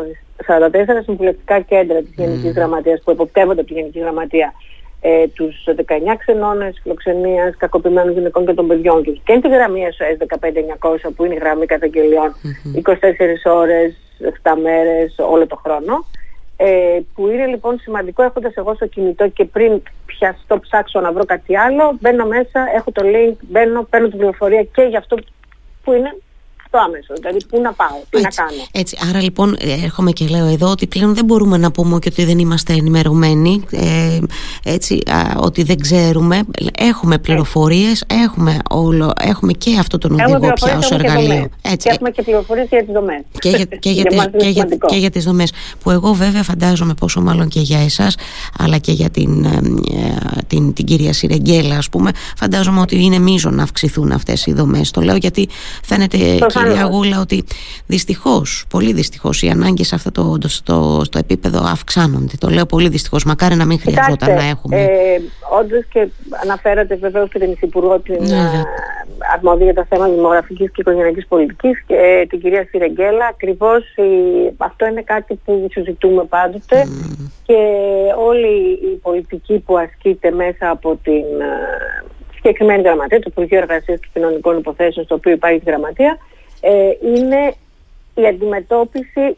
44 0.47 0.71
συμβουλευτικά 1.05 1.61
κέντρα 1.61 1.99
της 1.99 2.13
Γενικής 2.17 2.53
Γραμματείας 2.53 3.01
που 3.05 3.11
εποπτεύονται 3.11 3.61
από 3.61 3.69
τη 3.69 3.75
Γενική 3.75 3.99
Γραμματεία 3.99 4.53
ε, 5.01 5.29
τους 5.29 5.65
19 5.67 5.73
ξενώνες 6.19 6.81
φιλοξενίας 6.83 7.57
κακοποιημένων 7.57 8.13
γυναικών 8.13 8.47
και 8.47 8.53
των 8.53 8.67
παιδιών 8.67 9.03
τους. 9.03 9.21
Και 9.25 9.39
τη 9.43 9.49
γραμμή 9.49 9.83
SOS 9.99 10.23
15900 10.23 11.11
που 11.17 11.25
είναι 11.25 11.35
η 11.35 11.39
γραμμή 11.39 11.67
καταγγελιών 11.67 12.35
24 12.83 13.53
ώρες, 13.53 13.95
7 14.43 14.53
μέρες, 14.63 15.15
όλο 15.19 15.47
το 15.47 15.57
χρόνο 15.65 16.07
ε, 16.57 17.01
που 17.15 17.29
είναι 17.29 17.47
λοιπόν 17.47 17.79
σημαντικό 17.79 18.23
έχοντας 18.23 18.55
εγώ 18.55 18.75
στο 18.75 18.87
κινητό 18.87 19.29
και 19.29 19.45
πριν 19.45 19.83
πιαστώ 20.07 20.61
ψάξω 20.61 21.01
να 21.01 21.13
βρω 21.13 21.25
κάτι 21.25 21.57
άλλο 21.57 21.97
μπαίνω 22.01 22.27
μέσα, 22.27 22.67
έχω 22.75 22.93
το 22.93 23.03
link, 23.05 23.35
μπαίνω, 23.41 23.83
παίρνω 23.83 24.09
την 24.09 24.19
πληροφορία 24.19 24.63
και 24.63 24.83
για 24.83 24.99
αυτό 24.99 25.17
που 25.85 25.93
είναι 25.93 26.17
το 26.75 26.81
άμεσο. 26.87 27.13
Δηλαδή, 27.21 27.45
πού 27.45 27.61
να 27.61 27.73
πάω, 27.73 27.99
τι 28.11 28.19
έτσι, 28.19 28.41
να 28.41 28.47
κάνω. 28.47 28.63
Έτσι. 28.73 28.97
Άρα, 29.09 29.23
λοιπόν, 29.23 29.57
ε, 29.61 29.85
έρχομαι 29.85 30.11
και 30.11 30.27
λέω 30.27 30.47
εδώ 30.47 30.69
ότι 30.71 30.87
πλέον 30.87 31.15
δεν 31.15 31.25
μπορούμε 31.25 31.57
να 31.57 31.71
πούμε 31.71 31.99
και 31.99 32.09
ότι 32.13 32.25
δεν 32.25 32.39
είμαστε 32.39 32.73
ενημερωμένοι. 32.73 33.65
Ε, 33.71 34.19
έτσι, 34.65 35.03
ότι 35.37 35.63
δεν 35.63 35.81
ξέρουμε. 35.81 36.41
Έχουμε 36.79 37.19
πληροφορίες, 37.19 38.05
έχουμε, 38.25 38.59
όλο, 38.71 39.13
έχουμε 39.21 39.53
και 39.53 39.77
αυτό 39.79 39.99
τον 39.99 40.13
οδηγό 40.13 40.53
πια 40.53 40.79
ως 40.79 40.91
εργαλείο. 40.91 41.49
Έτσι. 41.63 41.77
Και 41.77 41.91
έχουμε 41.91 42.11
και 42.11 42.23
πληροφορίες 42.23 42.67
για 42.71 42.85
τις 42.85 42.93
δομές. 42.95 43.21
Και 43.39 43.49
για, 43.49 43.65
και 43.65 43.91
για, 43.91 44.05
για, 44.11 44.31
και 44.37 44.49
για, 44.49 44.69
και 44.87 44.97
για 44.97 45.11
τις 45.11 45.25
δομές. 45.25 45.53
Που 45.83 45.91
εγώ 45.91 46.13
βέβαια 46.13 46.43
φαντάζομαι 46.43 46.95
πόσο 46.95 47.21
μάλλον 47.21 47.49
και 47.49 47.61
για 47.61 47.79
εσάς, 47.79 48.17
αλλά 48.59 48.79
και 48.79 48.93
για 48.93 49.11
την, 49.11 49.45
ε, 49.45 49.61
την, 50.47 50.73
την 50.73 50.85
κυρία 50.85 51.13
Σιρεγγέλα, 51.13 51.77
ας 51.77 51.89
πούμε, 51.89 52.11
φαντάζομαι 52.37 52.81
ότι 52.81 53.05
είναι 53.05 53.19
μείζον 53.19 53.55
να 53.55 53.63
αυξηθούν 53.63 54.13
αυτές 54.13 54.47
οι 54.47 54.53
δομές. 54.53 54.91
Το 54.91 55.01
λέω 55.01 55.17
γιατί 55.17 55.49
φαίνεται 55.83 56.17
κυρία 56.69 56.85
Γούλα 56.85 57.21
ότι 57.21 57.45
δυστυχώς, 57.87 58.65
πολύ 58.69 58.93
δυστυχώς, 58.93 59.43
οι 59.43 59.49
ανάγκες 59.49 59.87
σε 59.87 59.95
αυτό 59.95 60.11
το, 60.39 60.49
στο, 60.49 61.01
στο 61.05 61.19
επίπεδο 61.19 61.61
αυξάνονται. 61.65 62.35
Το 62.39 62.49
λέω 62.49 62.67
πολύ 62.67 62.89
δυστυχώς. 62.89 63.25
Μακάρι 63.25 63.55
να 63.55 63.65
μην 63.65 63.81
χρειαζόταν 63.81 64.35
να 64.35 64.45
έχουμε. 64.45 64.83
Ε, 64.83 64.89
Όντως 65.61 65.85
και 65.93 66.09
αναφέρατε 66.43 66.97
βεβαίως 66.97 67.29
και 67.29 67.39
την 67.39 67.51
Υφυπουργό 67.51 67.99
την 68.01 68.17
ναι, 68.21 68.37
ναι. 68.37 68.63
αρμόδια 69.35 69.65
για 69.65 69.75
τα 69.75 69.87
θέματα 69.89 70.13
δημογραφικής 70.13 70.71
και 70.71 70.81
οικογενειακής 70.81 71.27
πολιτικής 71.27 71.85
και 71.87 71.95
ε, 71.95 72.27
την 72.27 72.41
κυρία 72.41 72.67
Σιρεγγέλα. 72.71 73.27
Ακριβώς 73.27 73.83
αυτό 74.57 74.87
είναι 74.87 75.03
κάτι 75.03 75.41
που 75.45 75.69
συζητούμε 75.71 76.25
πάντοτε 76.25 76.87
mm. 76.87 77.31
και 77.47 77.59
όλη 78.19 78.53
η 78.93 78.99
πολιτική 79.03 79.59
που 79.59 79.79
ασκείται 79.79 80.31
μέσα 80.31 80.71
από 80.71 80.99
την 81.03 81.25
ε, 81.41 82.05
συγκεκριμένη 82.35 82.83
γραμματεία, 82.83 83.19
το 83.19 83.29
Υπουργείο 83.31 83.59
Εργασίας 83.59 84.01
και 84.01 84.09
Κοινωνικών 84.13 84.59
Υποθέσεων, 84.59 85.05
στο 85.05 85.15
οποίο 85.15 85.33
υπάρχει 85.33 85.63
γραμματεία, 85.67 86.13
ε, 86.13 86.19
είναι 87.03 87.55
η 88.15 88.27
αντιμετώπιση 88.27 89.37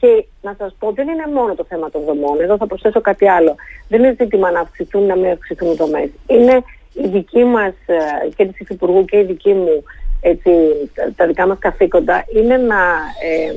και 0.00 0.24
να 0.42 0.54
σας 0.58 0.76
πω 0.78 0.92
δεν 0.92 1.08
είναι 1.08 1.26
μόνο 1.34 1.54
το 1.54 1.64
θέμα 1.68 1.90
των 1.90 2.04
δομών, 2.04 2.40
εδώ 2.40 2.56
θα 2.56 2.66
προσθέσω 2.66 3.00
κάτι 3.00 3.28
άλλο. 3.28 3.54
Δεν 3.88 4.00
είναι 4.00 4.16
ζήτημα 4.18 4.50
να 4.50 4.60
αυξηθούν, 4.60 5.06
να 5.06 5.16
μην 5.16 5.30
αυξηθούν 5.30 5.70
οι 5.70 5.74
δομές. 5.74 6.08
Είναι 6.26 6.62
η 6.92 7.08
δική 7.08 7.44
μας 7.44 7.74
ε, 7.86 8.28
και 8.36 8.46
της 8.46 8.58
Υφυπουργού 8.58 9.04
και 9.04 9.18
η 9.18 9.24
δική 9.24 9.52
μου 9.52 9.82
έτσι, 10.20 10.50
τα 11.16 11.26
δικά 11.26 11.46
μας 11.46 11.58
καθήκοντα 11.58 12.24
είναι 12.34 12.56
να, 12.56 12.82
ε, 13.22 13.52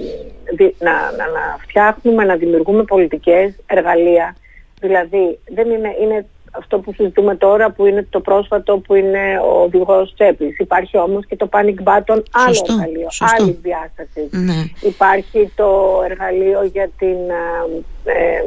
να, 0.80 0.92
να, 0.92 1.28
να 1.28 1.58
φτιάχνουμε, 1.60 2.24
να 2.24 2.36
δημιουργούμε 2.36 2.84
πολιτικές 2.84 3.54
εργαλεία. 3.68 4.36
Δηλαδή 4.80 5.40
δεν 5.48 5.70
είναι, 5.70 5.96
είναι 6.02 6.26
αυτό 6.52 6.80
που 6.80 6.94
συζητούμε 6.94 7.36
τώρα 7.36 7.72
που 7.72 7.86
είναι 7.86 8.08
το 8.10 8.20
πρόσφατο 8.20 8.78
που 8.78 8.96
είναι 8.96 9.40
ο 9.44 9.62
οδηγός 9.62 10.14
τσέπης. 10.14 10.58
Υπάρχει 10.58 10.98
όμως 10.98 11.26
και 11.26 11.36
το 11.36 11.50
panic 11.52 11.84
button 11.84 12.22
άλλο 12.32 12.54
σωστό, 12.54 12.74
εργαλείο, 12.74 13.08
άλλη 13.38 13.60
διάσταση. 13.62 14.30
Ναι. 14.32 14.90
Υπάρχει 14.90 15.52
το 15.56 16.02
εργαλείο 16.10 16.64
για 16.64 16.90
την, 16.98 17.18
ε, 18.04 18.42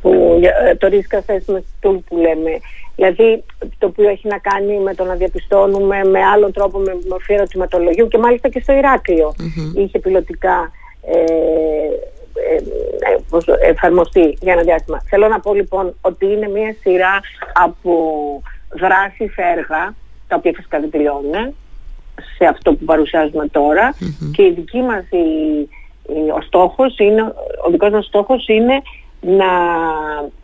που, 0.00 0.36
για, 0.38 0.76
το 0.78 0.88
risk 0.90 1.18
assessment 1.18 1.88
tool 1.88 1.98
που 2.08 2.16
λέμε. 2.16 2.50
Δηλαδή 2.96 3.44
το 3.78 3.86
οποίο 3.86 4.08
έχει 4.08 4.28
να 4.28 4.38
κάνει 4.38 4.78
με 4.78 4.94
το 4.94 5.04
να 5.04 5.14
διαπιστώνουμε 5.14 6.04
με 6.04 6.22
άλλον 6.22 6.52
τρόπο 6.52 6.78
με 6.78 6.96
μορφή 7.08 7.32
ερωτηματολογίου 7.32 8.08
και 8.08 8.18
μάλιστα 8.18 8.48
και 8.48 8.60
στο 8.60 8.72
Ηράκλειο 8.72 9.34
είχε 9.74 9.98
πιλωτικά 9.98 10.70
ε, 11.08 11.18
ε, 11.18 11.24
ε, 11.24 12.15
εφαρμοστεί 13.62 14.36
για 14.40 14.52
ένα 14.52 14.62
διάστημα. 14.62 15.02
Θέλω 15.08 15.28
να 15.28 15.40
πω 15.40 15.54
λοιπόν 15.54 15.94
ότι 16.00 16.26
είναι 16.26 16.48
μια 16.48 16.74
σειρά 16.80 17.20
από 17.52 17.92
δράσεις 18.68 19.34
έργα 19.36 19.94
τα 20.28 20.36
οποία 20.36 20.52
φυσικά 20.54 20.80
δεν 20.80 20.90
τελειώνουν 20.90 21.54
σε 22.36 22.44
αυτό 22.44 22.72
που 22.74 22.84
παρουσιάζουμε 22.84 23.46
και 24.32 24.42
η 24.42 24.52
δική 24.52 24.80
μας 24.80 25.04
ο 26.34 26.40
στόχος 26.40 26.98
είναι, 26.98 27.22
ο 27.66 27.70
δικός 27.70 27.90
μας 27.90 28.06
στόχος 28.06 28.48
είναι 28.48 28.82
να 29.20 29.46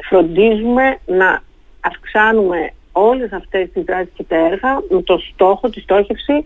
φροντίζουμε 0.08 0.98
να 1.06 1.42
αυξάνουμε 1.80 2.72
όλες 2.92 3.32
αυτές 3.32 3.70
τις 3.72 3.84
δράσεις 3.84 4.12
και 4.14 4.24
τα 4.28 4.36
έργα 4.36 4.82
με 4.90 5.02
το 5.02 5.18
στόχο, 5.32 5.68
τη 5.70 5.80
στόχευση 5.80 6.44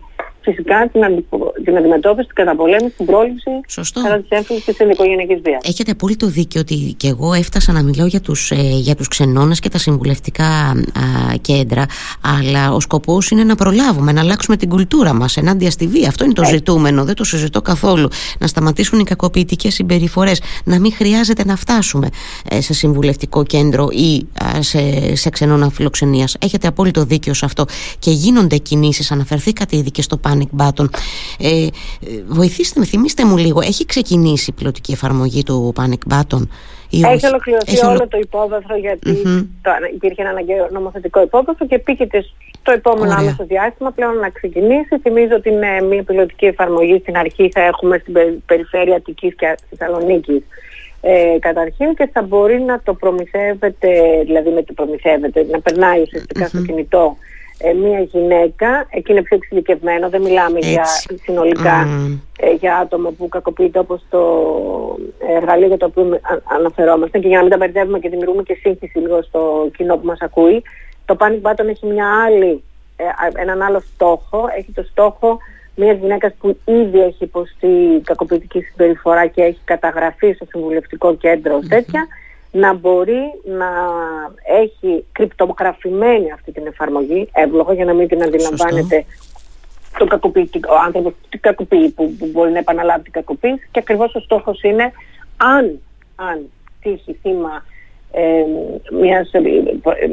φυσικά 0.51 0.89
την, 0.91 1.03
αντιπο... 1.03 1.53
την 1.63 1.77
αντιμετώπιση, 1.77 2.27
την 2.27 2.35
καταπολέμηση, 2.35 2.93
την 2.97 3.05
πρόληψη 3.05 3.51
Σωστό. 3.67 4.01
κατά 4.01 4.17
της 4.19 4.29
έμφυλης 4.29 4.63
και 4.63 4.71
της 4.71 4.79
ενδοικογενειακής 4.79 5.39
βίας. 5.43 5.61
Έχετε 5.63 5.91
απόλυτο 5.91 6.27
δίκιο 6.27 6.61
ότι 6.61 6.93
και 6.97 7.07
εγώ 7.07 7.33
έφτασα 7.33 7.71
να 7.71 7.83
μιλάω 7.83 8.07
για 8.07 8.21
τους, 8.21 8.51
ε, 8.51 8.55
για 8.87 8.95
τους 8.95 9.07
ξενώνες 9.07 9.59
και 9.59 9.69
τα 9.69 9.77
συμβουλευτικά 9.77 10.45
α, 10.45 10.73
κέντρα 11.41 11.85
αλλά 12.39 12.73
ο 12.73 12.79
σκοπός 12.79 13.29
είναι 13.29 13.43
να 13.43 13.55
προλάβουμε, 13.55 14.11
να 14.11 14.21
αλλάξουμε 14.21 14.57
την 14.57 14.69
κουλτούρα 14.69 15.13
μας 15.13 15.37
ενάντια 15.37 15.71
στη 15.71 15.87
βία. 15.87 16.07
Αυτό 16.07 16.23
είναι 16.23 16.33
το 16.33 16.45
ζητούμενο, 16.45 17.03
δεν 17.03 17.15
το 17.15 17.23
συζητώ 17.23 17.61
καθόλου. 17.61 18.07
Να 18.39 18.47
σταματήσουν 18.47 18.99
οι 18.99 19.03
κακοποιητικές 19.03 19.73
συμπεριφορές, 19.73 20.41
να 20.63 20.79
μην 20.79 20.93
χρειάζεται 20.93 21.45
να 21.45 21.55
φτάσουμε 21.55 22.09
ε, 22.49 22.61
σε 22.61 22.73
συμβουλευτικό 22.73 23.43
κέντρο 23.43 23.87
ή 23.91 24.27
σε, 24.59 25.15
σε 25.15 25.29
ξενώνα 25.29 25.69
φιλοξενίας. 25.69 26.35
Έχετε 26.39 26.67
απόλυτο 26.67 27.03
δίκιο 27.03 27.33
σε 27.33 27.45
αυτό 27.45 27.65
και 27.99 28.11
γίνονται 28.11 28.57
κινήσεις, 28.57 29.11
αναφερθήκατε 29.11 29.77
ήδη 29.77 29.91
και 29.91 30.01
στο 30.01 30.17
panic 30.37 30.67
button. 30.67 30.85
Ε, 31.39 31.67
βοηθήστε 32.27 32.79
με, 32.79 32.85
θυμίστε 32.85 33.25
μου 33.25 33.37
λίγο, 33.37 33.61
έχει 33.61 33.85
ξεκινήσει 33.85 34.49
η 34.49 34.53
πιλωτική 34.53 34.91
εφαρμογή 34.91 35.43
του 35.43 35.73
panic 35.77 36.13
button. 36.13 36.41
Ή 36.89 36.99
έχει 36.99 37.15
όχι; 37.15 37.25
ολοκληρωθεί 37.25 37.71
έχει 37.71 37.85
όλο 37.85 38.07
το 38.07 38.17
υπόβαθρο 38.17 38.77
γιατί 38.77 39.21
mm-hmm. 39.25 39.47
το, 39.61 39.71
υπήρχε 39.93 40.21
ένα 40.21 40.29
αναγκαίο 40.29 40.67
νομοθετικό 40.71 41.21
υπόβαθρο 41.21 41.67
και 41.67 41.79
πήγεται 41.79 42.25
στο 42.61 42.71
επόμενο 42.71 43.05
Ωραία. 43.05 43.17
άμεσο 43.17 43.45
διάστημα 43.45 43.91
πλέον 43.91 44.17
να 44.17 44.29
ξεκινήσει. 44.29 44.97
Θυμίζω 45.01 45.35
ότι 45.35 45.49
είναι 45.49 45.81
μια 45.81 46.03
πιλωτική 46.03 46.45
εφαρμογή 46.45 46.99
στην 46.99 47.17
αρχή 47.17 47.49
θα 47.53 47.61
έχουμε 47.61 47.97
στην 47.97 48.13
περιφέρεια 48.45 48.95
Αττικής 48.95 49.35
και 49.35 49.57
Θεσσαλονίκης 49.69 50.43
ε, 51.01 51.39
καταρχήν 51.39 51.93
και 51.95 52.09
θα 52.13 52.21
μπορεί 52.21 52.61
να 52.61 52.81
το 52.83 52.93
προμηθεύεται, 52.93 53.89
δηλαδή 54.25 54.49
με 54.49 54.63
το 54.63 54.73
προμηθεύεται, 54.73 55.45
να 55.51 55.59
περνάει 55.61 56.01
ουσιαστικά 56.01 56.47
στο 56.47 56.61
κινητό 56.61 57.17
ε, 57.57 57.73
μία 57.73 57.99
γυναίκα, 57.99 58.87
εκεί 58.89 59.11
είναι 59.11 59.21
πιο 59.21 59.35
εξειδικευμένο, 59.35 60.09
δεν 60.09 60.21
μιλάμε 60.21 60.59
για 60.59 60.85
συνολικά 61.23 61.87
ε, 62.39 62.51
για 62.51 62.77
άτομα 62.77 63.11
που 63.11 63.27
κακοποιείται 63.27 63.79
όπως 63.79 64.01
το 64.09 64.21
εργαλείο 65.35 65.67
για 65.67 65.77
το 65.77 65.85
οποίο 65.85 66.19
αναφερόμαστε. 66.43 67.19
Και 67.19 67.27
για 67.27 67.37
να 67.37 67.41
μην 67.41 67.51
τα 67.51 67.57
μπερδεύουμε 67.57 67.99
και 67.99 68.09
δημιουργούμε 68.09 68.43
και 68.43 68.57
σύγχυση 68.61 68.99
λίγο 68.99 69.21
στο 69.21 69.69
κοινό 69.77 69.97
που 69.97 70.05
μας 70.05 70.21
ακούει. 70.21 70.63
Το 71.05 71.15
Panic 71.19 71.41
Button 71.41 71.67
έχει 71.67 71.85
μια 71.85 72.07
άλλη, 72.25 72.63
ε, 72.95 73.03
έναν 73.41 73.61
άλλο 73.61 73.79
στόχο, 73.93 74.45
έχει 74.57 74.71
το 74.71 74.83
στόχο 74.91 75.37
μιας 75.79 75.97
γυναίκας 75.97 76.33
που 76.39 76.57
ήδη 76.65 76.99
έχει 76.99 77.23
υποστεί 77.23 78.01
κακοποιητική 78.03 78.61
συμπεριφορά 78.61 79.25
και 79.25 79.41
έχει 79.41 79.59
καταγραφεί 79.63 80.33
στο 80.33 80.45
συμβουλευτικό 80.49 81.15
κέντρο 81.15 81.59
τέτοια, 81.69 82.07
να 82.57 82.73
μπορεί 82.73 83.21
να 83.43 83.69
έχει 84.61 85.05
κρυπτογραφημένη 85.11 86.31
αυτή 86.31 86.51
την 86.51 86.67
εφαρμογή, 86.67 87.29
εύλογο 87.33 87.73
για 87.73 87.85
να 87.85 87.93
μην 87.93 88.07
την 88.07 88.23
αντιλαμβάνεται 88.23 89.05
το 89.97 90.05
κακοποιητικό, 90.05 90.73
ο 90.73 90.79
άνθρωπος 90.85 91.13
που, 91.29 91.37
κακοποιεί, 91.39 91.89
που, 91.89 92.15
που 92.19 92.29
μπορεί 92.31 92.51
να 92.51 92.57
επαναλάβει 92.57 93.03
την 93.03 93.11
κακοποίηση. 93.11 93.67
Και 93.71 93.79
ακριβώς 93.79 94.15
ο 94.15 94.19
στόχος 94.19 94.61
είναι 94.61 94.91
αν, 95.37 95.79
αν 96.15 96.49
τύχει 96.81 97.13
θύμα 97.21 97.65
ε, 98.11 98.43
μιας, 98.91 99.31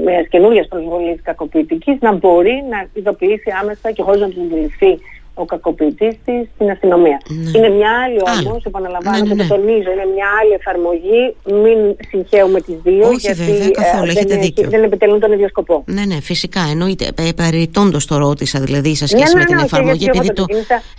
μιας 0.05 0.29
καινούργιας 0.29 0.69
προσβολής 0.69 1.23
κακοποιητικής 1.23 2.01
να 2.01 2.13
μπορεί 2.13 2.65
να 2.71 2.89
ειδοποιήσει 2.93 3.51
άμεσα 3.61 3.91
και 3.91 4.03
χωρίς 4.03 4.21
να 4.21 4.29
του 4.29 4.47
δηληθεί 4.51 4.99
ο 5.35 5.45
κακοποιητής 5.45 6.15
της 6.25 6.49
στην 6.55 6.71
αστυνομία. 6.71 7.21
Ναι. 7.29 7.59
Είναι 7.59 7.69
μια 7.69 7.91
άλλη 8.05 8.19
όμως, 8.47 8.65
επαναλαμβάνω 8.65 9.17
ναι, 9.17 9.23
ναι, 9.23 9.35
ναι. 9.35 9.43
και 9.43 9.49
το 9.49 9.55
τονίζω, 9.55 9.91
είναι 9.95 10.07
μια 10.15 10.29
άλλη 10.41 10.53
εφαρμογή. 10.61 11.23
Μην 11.63 11.79
συγχαίουμε 12.09 12.61
τις 12.61 12.77
δύο. 12.83 13.07
Όχι, 13.09 13.19
γιατί 13.21 13.43
βέβαια, 13.43 13.71
καθόλου, 13.71 14.13
ε, 14.17 14.25
δεν, 14.25 14.41
δίκιο. 14.41 14.69
δεν 14.69 14.83
επιτελούν 14.83 15.21
τον 15.21 15.33
ίδιο 15.33 15.49
σκοπό. 15.49 15.85
Ναι, 15.87 16.05
ναι, 16.05 16.21
φυσικά. 16.21 16.61
Εννοείται. 16.71 17.09
Ε, 17.15 17.33
Παρητώντω 17.37 17.99
το 18.09 18.17
ρώτησα, 18.17 18.61
δηλαδή, 18.61 18.95
σε 18.95 19.07
σχέση 19.07 19.37
με 19.37 19.45
την 19.45 19.59
εφαρμογή, 19.59 20.07
επειδή 20.13 20.33
το, 20.33 20.45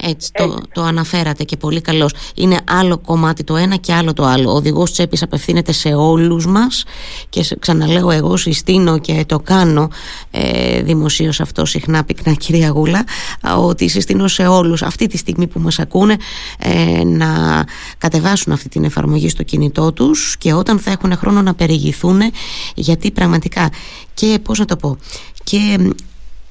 έτσι, 0.03 0.31
το, 0.33 0.61
το 0.73 0.81
αναφέρατε 0.81 1.43
και 1.43 1.57
πολύ 1.57 1.81
καλώς. 1.81 2.13
Είναι 2.35 2.57
άλλο 2.69 2.97
κομμάτι 2.97 3.43
το 3.43 3.55
ένα 3.55 3.75
και 3.75 3.93
άλλο 3.93 4.13
το 4.13 4.23
άλλο. 4.23 4.51
Ο 4.51 4.55
οδηγός 4.55 4.91
τσέπης 4.91 5.23
απευθύνεται 5.23 5.71
σε 5.71 5.93
όλους 5.93 6.45
μας 6.45 6.83
και 7.29 7.45
ξαναλέω, 7.59 8.11
εγώ 8.11 8.37
συστήνω 8.37 8.99
και 8.99 9.23
το 9.27 9.39
κάνω 9.39 9.89
ε, 10.31 10.81
δημοσίως 10.81 11.39
αυτό 11.39 11.65
συχνά 11.65 12.03
πυκνά, 12.03 12.33
κυρία 12.33 12.69
Γούλα, 12.69 13.03
ότι 13.57 13.87
συστήνω 13.87 14.24
σε 14.27 14.47
όλους 14.47 14.81
αυτή 14.81 15.07
τη 15.07 15.17
στιγμή 15.17 15.47
που 15.47 15.59
μας 15.59 15.79
ακούνε 15.79 16.17
ε, 16.59 17.03
να 17.03 17.63
κατεβάσουν 17.97 18.53
αυτή 18.53 18.69
την 18.69 18.83
εφαρμογή 18.83 19.29
στο 19.29 19.43
κινητό 19.43 19.91
τους 19.91 20.37
και 20.37 20.53
όταν 20.53 20.79
θα 20.79 20.91
έχουν 20.91 21.17
χρόνο 21.17 21.41
να 21.41 21.53
περιηγηθούν 21.53 22.21
γιατί 22.75 23.11
πραγματικά 23.11 23.69
και 24.13 24.39
πώς 24.43 24.59
να 24.59 24.65
το 24.65 24.75
πω 24.75 24.97
και 25.43 25.79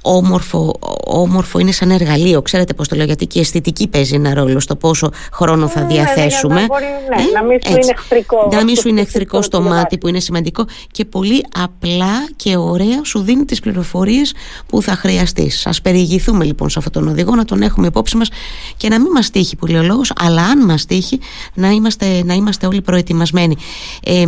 όμορφο, 0.06 0.78
όμορφο 1.06 1.58
είναι 1.58 1.72
σαν 1.72 1.90
εργαλείο. 1.90 2.42
Ξέρετε 2.42 2.74
πώς 2.74 2.88
το 2.88 2.96
λέω, 2.96 3.04
γιατί 3.04 3.26
και 3.26 3.38
η 3.38 3.40
αισθητική 3.40 3.88
παίζει 3.88 4.14
ένα 4.14 4.34
ρόλο 4.34 4.60
στο 4.60 4.76
πόσο 4.76 5.10
χρόνο 5.32 5.68
θα 5.68 5.80
ναι, 5.80 5.86
διαθέσουμε. 5.86 6.54
Ναι, 6.54 6.66
μπορεί, 6.66 6.84
ναι, 7.16 7.22
ε, 7.22 7.32
να 7.34 7.42
μην 7.42 7.58
σου 7.64 7.72
είναι 7.72 7.90
εχθρικό. 7.90 8.48
Να 8.52 8.64
μην 8.64 8.76
σου 8.76 8.88
είναι 8.88 9.00
εχθρικό 9.06 9.42
στο 9.42 9.60
μάτι 9.60 9.98
που 9.98 10.08
είναι 10.08 10.20
σημαντικό 10.20 10.64
και 10.90 11.04
πολύ 11.04 11.44
απλά 11.58 12.28
και 12.36 12.56
ωραία 12.56 13.04
σου 13.04 13.20
δίνει 13.20 13.44
τις 13.44 13.60
πληροφορίες 13.60 14.34
που 14.66 14.82
θα 14.82 14.92
χρειαστείς. 14.92 15.66
Α 15.66 15.70
περιηγηθούμε 15.82 16.44
λοιπόν 16.44 16.70
σε 16.70 16.78
αυτόν 16.78 16.92
τον 17.02 17.12
οδηγό, 17.12 17.34
να 17.34 17.44
τον 17.44 17.62
έχουμε 17.62 17.86
υπόψη 17.86 18.16
μας 18.16 18.28
και 18.76 18.88
να 18.88 19.00
μην 19.00 19.10
μας 19.10 19.30
τύχει 19.30 19.56
που 19.56 19.66
λέει 19.66 19.80
ο 19.80 19.84
λόγος, 19.84 20.12
αλλά 20.16 20.42
αν 20.42 20.64
μας 20.64 20.84
τύχει 20.84 21.20
να 21.54 21.68
είμαστε, 21.68 22.22
να 22.24 22.34
είμαστε 22.34 22.66
όλοι 22.66 22.82
προετοιμασμένοι. 22.82 23.56
Ε, 24.04 24.24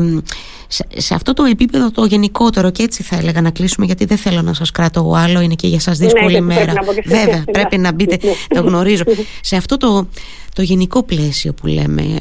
σε, 0.96 1.14
αυτό 1.14 1.32
το 1.32 1.44
επίπεδο 1.44 1.90
το 1.90 2.04
γενικότερο 2.04 2.70
και 2.70 2.82
έτσι 2.82 3.02
θα 3.02 3.16
έλεγα 3.16 3.40
να 3.40 3.50
κλείσουμε 3.50 3.86
γιατί 3.86 4.04
δεν 4.04 4.16
θέλω 4.16 4.42
να 4.42 4.54
σας 4.54 4.70
κράτω 4.70 5.12
άλλο 5.16 5.40
είναι 5.40 5.54
και 5.54 5.66
για 5.66 5.80
σας 5.80 5.98
δύσκολη 5.98 6.32
ναι, 6.32 6.40
μέρα. 6.40 6.72
βέβαια 7.04 7.44
πρέπει 7.52 7.78
να 7.78 7.92
μπείτε 7.92 8.18
το 8.48 8.60
γνωρίζω. 8.60 9.02
Σε 9.40 9.56
αυτό 9.56 9.76
το, 9.76 10.08
το 10.54 10.62
γενικό 10.62 11.02
πλαίσιο 11.02 11.52
που 11.52 11.66
λέμε 11.66 12.18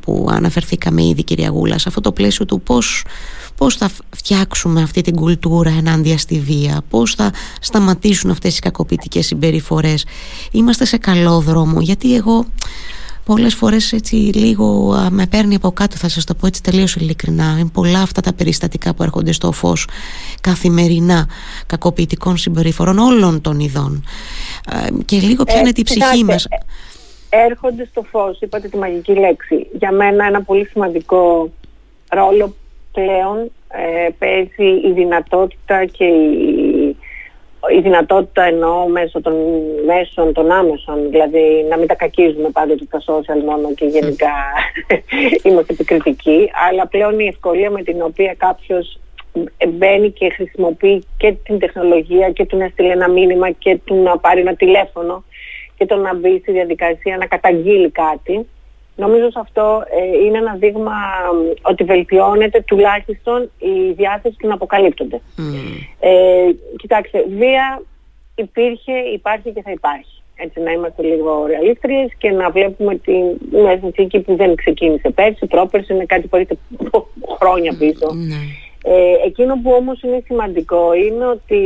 που 0.00 0.26
αναφερθήκαμε 0.30 1.04
ήδη 1.04 1.24
κυρία 1.24 1.48
Γούλα 1.48 1.78
σε 1.78 1.88
αυτό 1.88 2.00
το 2.00 2.12
πλαίσιο 2.12 2.44
του 2.44 2.60
πώς 2.60 3.04
πώς 3.60 3.76
θα 3.76 3.90
φτιάξουμε 4.10 4.82
αυτή 4.82 5.00
την 5.00 5.14
κουλτούρα 5.14 5.70
ενάντια 5.70 6.18
στη 6.18 6.40
βία, 6.40 6.82
πώς 6.90 7.14
θα 7.14 7.32
σταματήσουν 7.60 8.30
αυτές 8.30 8.56
οι 8.56 8.60
κακοποιητικές 8.60 9.26
συμπεριφορές. 9.26 10.04
Είμαστε 10.50 10.84
σε 10.84 10.96
καλό 10.96 11.40
δρόμο, 11.40 11.80
γιατί 11.80 12.14
εγώ 12.14 12.44
πολλές 13.34 13.54
φορές 13.54 13.92
έτσι 13.92 14.14
λίγο 14.14 14.94
με 15.10 15.26
παίρνει 15.26 15.54
από 15.54 15.70
κάτω 15.70 15.96
θα 15.96 16.08
σας 16.08 16.24
το 16.24 16.34
πω 16.34 16.46
έτσι 16.46 16.62
τελείως 16.62 16.96
ειλικρινά. 16.96 17.56
Είναι 17.58 17.70
πολλά 17.72 18.00
αυτά 18.00 18.20
τα 18.20 18.32
περιστατικά 18.32 18.94
που 18.94 19.02
έρχονται 19.02 19.32
στο 19.32 19.52
φως 19.52 19.88
καθημερινά 20.40 21.28
κακοποιητικών 21.66 22.36
συμπεριφορών 22.36 22.98
όλων 22.98 23.40
των 23.40 23.60
ειδών. 23.60 24.04
Και 25.04 25.16
λίγο 25.16 25.44
ποια 25.44 25.58
είναι 25.58 25.72
η 25.74 25.82
ψυχή 25.82 26.24
μας. 26.24 26.44
ε, 27.30 27.46
έρχονται 27.46 27.86
στο 27.90 28.02
φως 28.10 28.40
είπατε 28.40 28.68
τη 28.68 28.76
μαγική 28.76 29.12
λέξη. 29.12 29.66
Για 29.78 29.92
μένα 29.92 30.24
ένα 30.24 30.42
πολύ 30.42 30.66
σημαντικό 30.66 31.50
ρόλο 32.08 32.54
πλέον 32.92 33.50
ε, 33.68 34.08
παίζει 34.18 34.88
η 34.88 34.92
δυνατότητα 34.92 35.84
και 35.84 36.04
η 36.04 36.69
η 37.68 37.80
δυνατότητα 37.80 38.42
εννοώ 38.42 38.88
μέσω 38.88 39.20
των 39.20 39.34
μέσων 39.86 40.32
των 40.32 40.50
άμεσων, 40.50 41.10
δηλαδή 41.10 41.66
να 41.68 41.76
μην 41.76 41.86
τα 41.86 41.94
κακίζουμε 41.94 42.48
πάντοτε 42.50 42.84
τα 42.90 42.98
social 42.98 43.44
μόνο 43.44 43.74
και 43.74 43.84
γενικά 43.84 44.32
είμαστε 45.44 45.72
επικριτικοί, 45.72 46.50
αλλά 46.68 46.86
πλέον 46.86 47.18
η 47.18 47.26
ευκολία 47.26 47.70
με 47.70 47.82
την 47.82 48.02
οποία 48.02 48.34
κάποιος 48.34 49.00
μπαίνει 49.68 50.10
και 50.10 50.30
χρησιμοποιεί 50.30 51.04
και 51.16 51.34
την 51.44 51.58
τεχνολογία 51.58 52.30
και 52.30 52.46
του 52.46 52.56
να 52.56 52.68
στείλει 52.68 52.88
ένα 52.88 53.08
μήνυμα 53.08 53.50
και 53.50 53.78
του 53.84 54.02
να 54.02 54.18
πάρει 54.18 54.40
ένα 54.40 54.54
τηλέφωνο 54.54 55.24
και 55.76 55.86
το 55.86 55.96
να 55.96 56.14
μπει 56.14 56.38
στη 56.38 56.52
διαδικασία 56.52 57.16
να 57.16 57.26
καταγγείλει 57.26 57.90
κάτι 57.90 58.46
Νομίζω 59.00 59.30
σε 59.30 59.40
αυτό 59.40 59.82
ε, 60.00 60.24
είναι 60.24 60.38
ένα 60.38 60.54
δείγμα 60.54 60.96
ότι 61.62 61.84
βελτιώνεται 61.84 62.60
τουλάχιστον 62.60 63.50
η 63.58 63.92
διάθεση 63.92 64.36
του 64.38 64.48
να 64.48 64.54
αποκαλύπτονται. 64.54 65.20
Ε, 66.00 66.10
κοιτάξτε, 66.76 67.24
βία 67.38 67.82
υπήρχε, 68.34 68.92
υπάρχει 69.14 69.50
και 69.52 69.62
θα 69.62 69.70
υπάρχει. 69.70 70.22
Έτσι 70.34 70.60
να 70.60 70.70
είμαστε 70.72 71.02
λίγο 71.02 71.46
ρεαλίστριες 71.46 72.10
και 72.18 72.30
να 72.30 72.50
βλέπουμε 72.50 72.94
την 72.96 73.24
μια 73.52 73.78
συνθήκη 73.80 74.20
που 74.20 74.36
δεν 74.36 74.54
ξεκίνησε 74.54 75.10
πέρσι, 75.10 75.46
πρόπερσι, 75.46 75.92
είναι 75.94 76.04
κάτι 76.04 76.26
που 76.26 76.36
έρχεται 76.36 76.58
χρόνια 77.40 77.74
πίσω. 77.78 78.06
Ε, 78.84 79.26
εκείνο 79.26 79.60
που 79.62 79.70
όμως 79.72 80.02
είναι 80.02 80.22
σημαντικό 80.24 80.94
είναι 80.94 81.26
ότι 81.26 81.60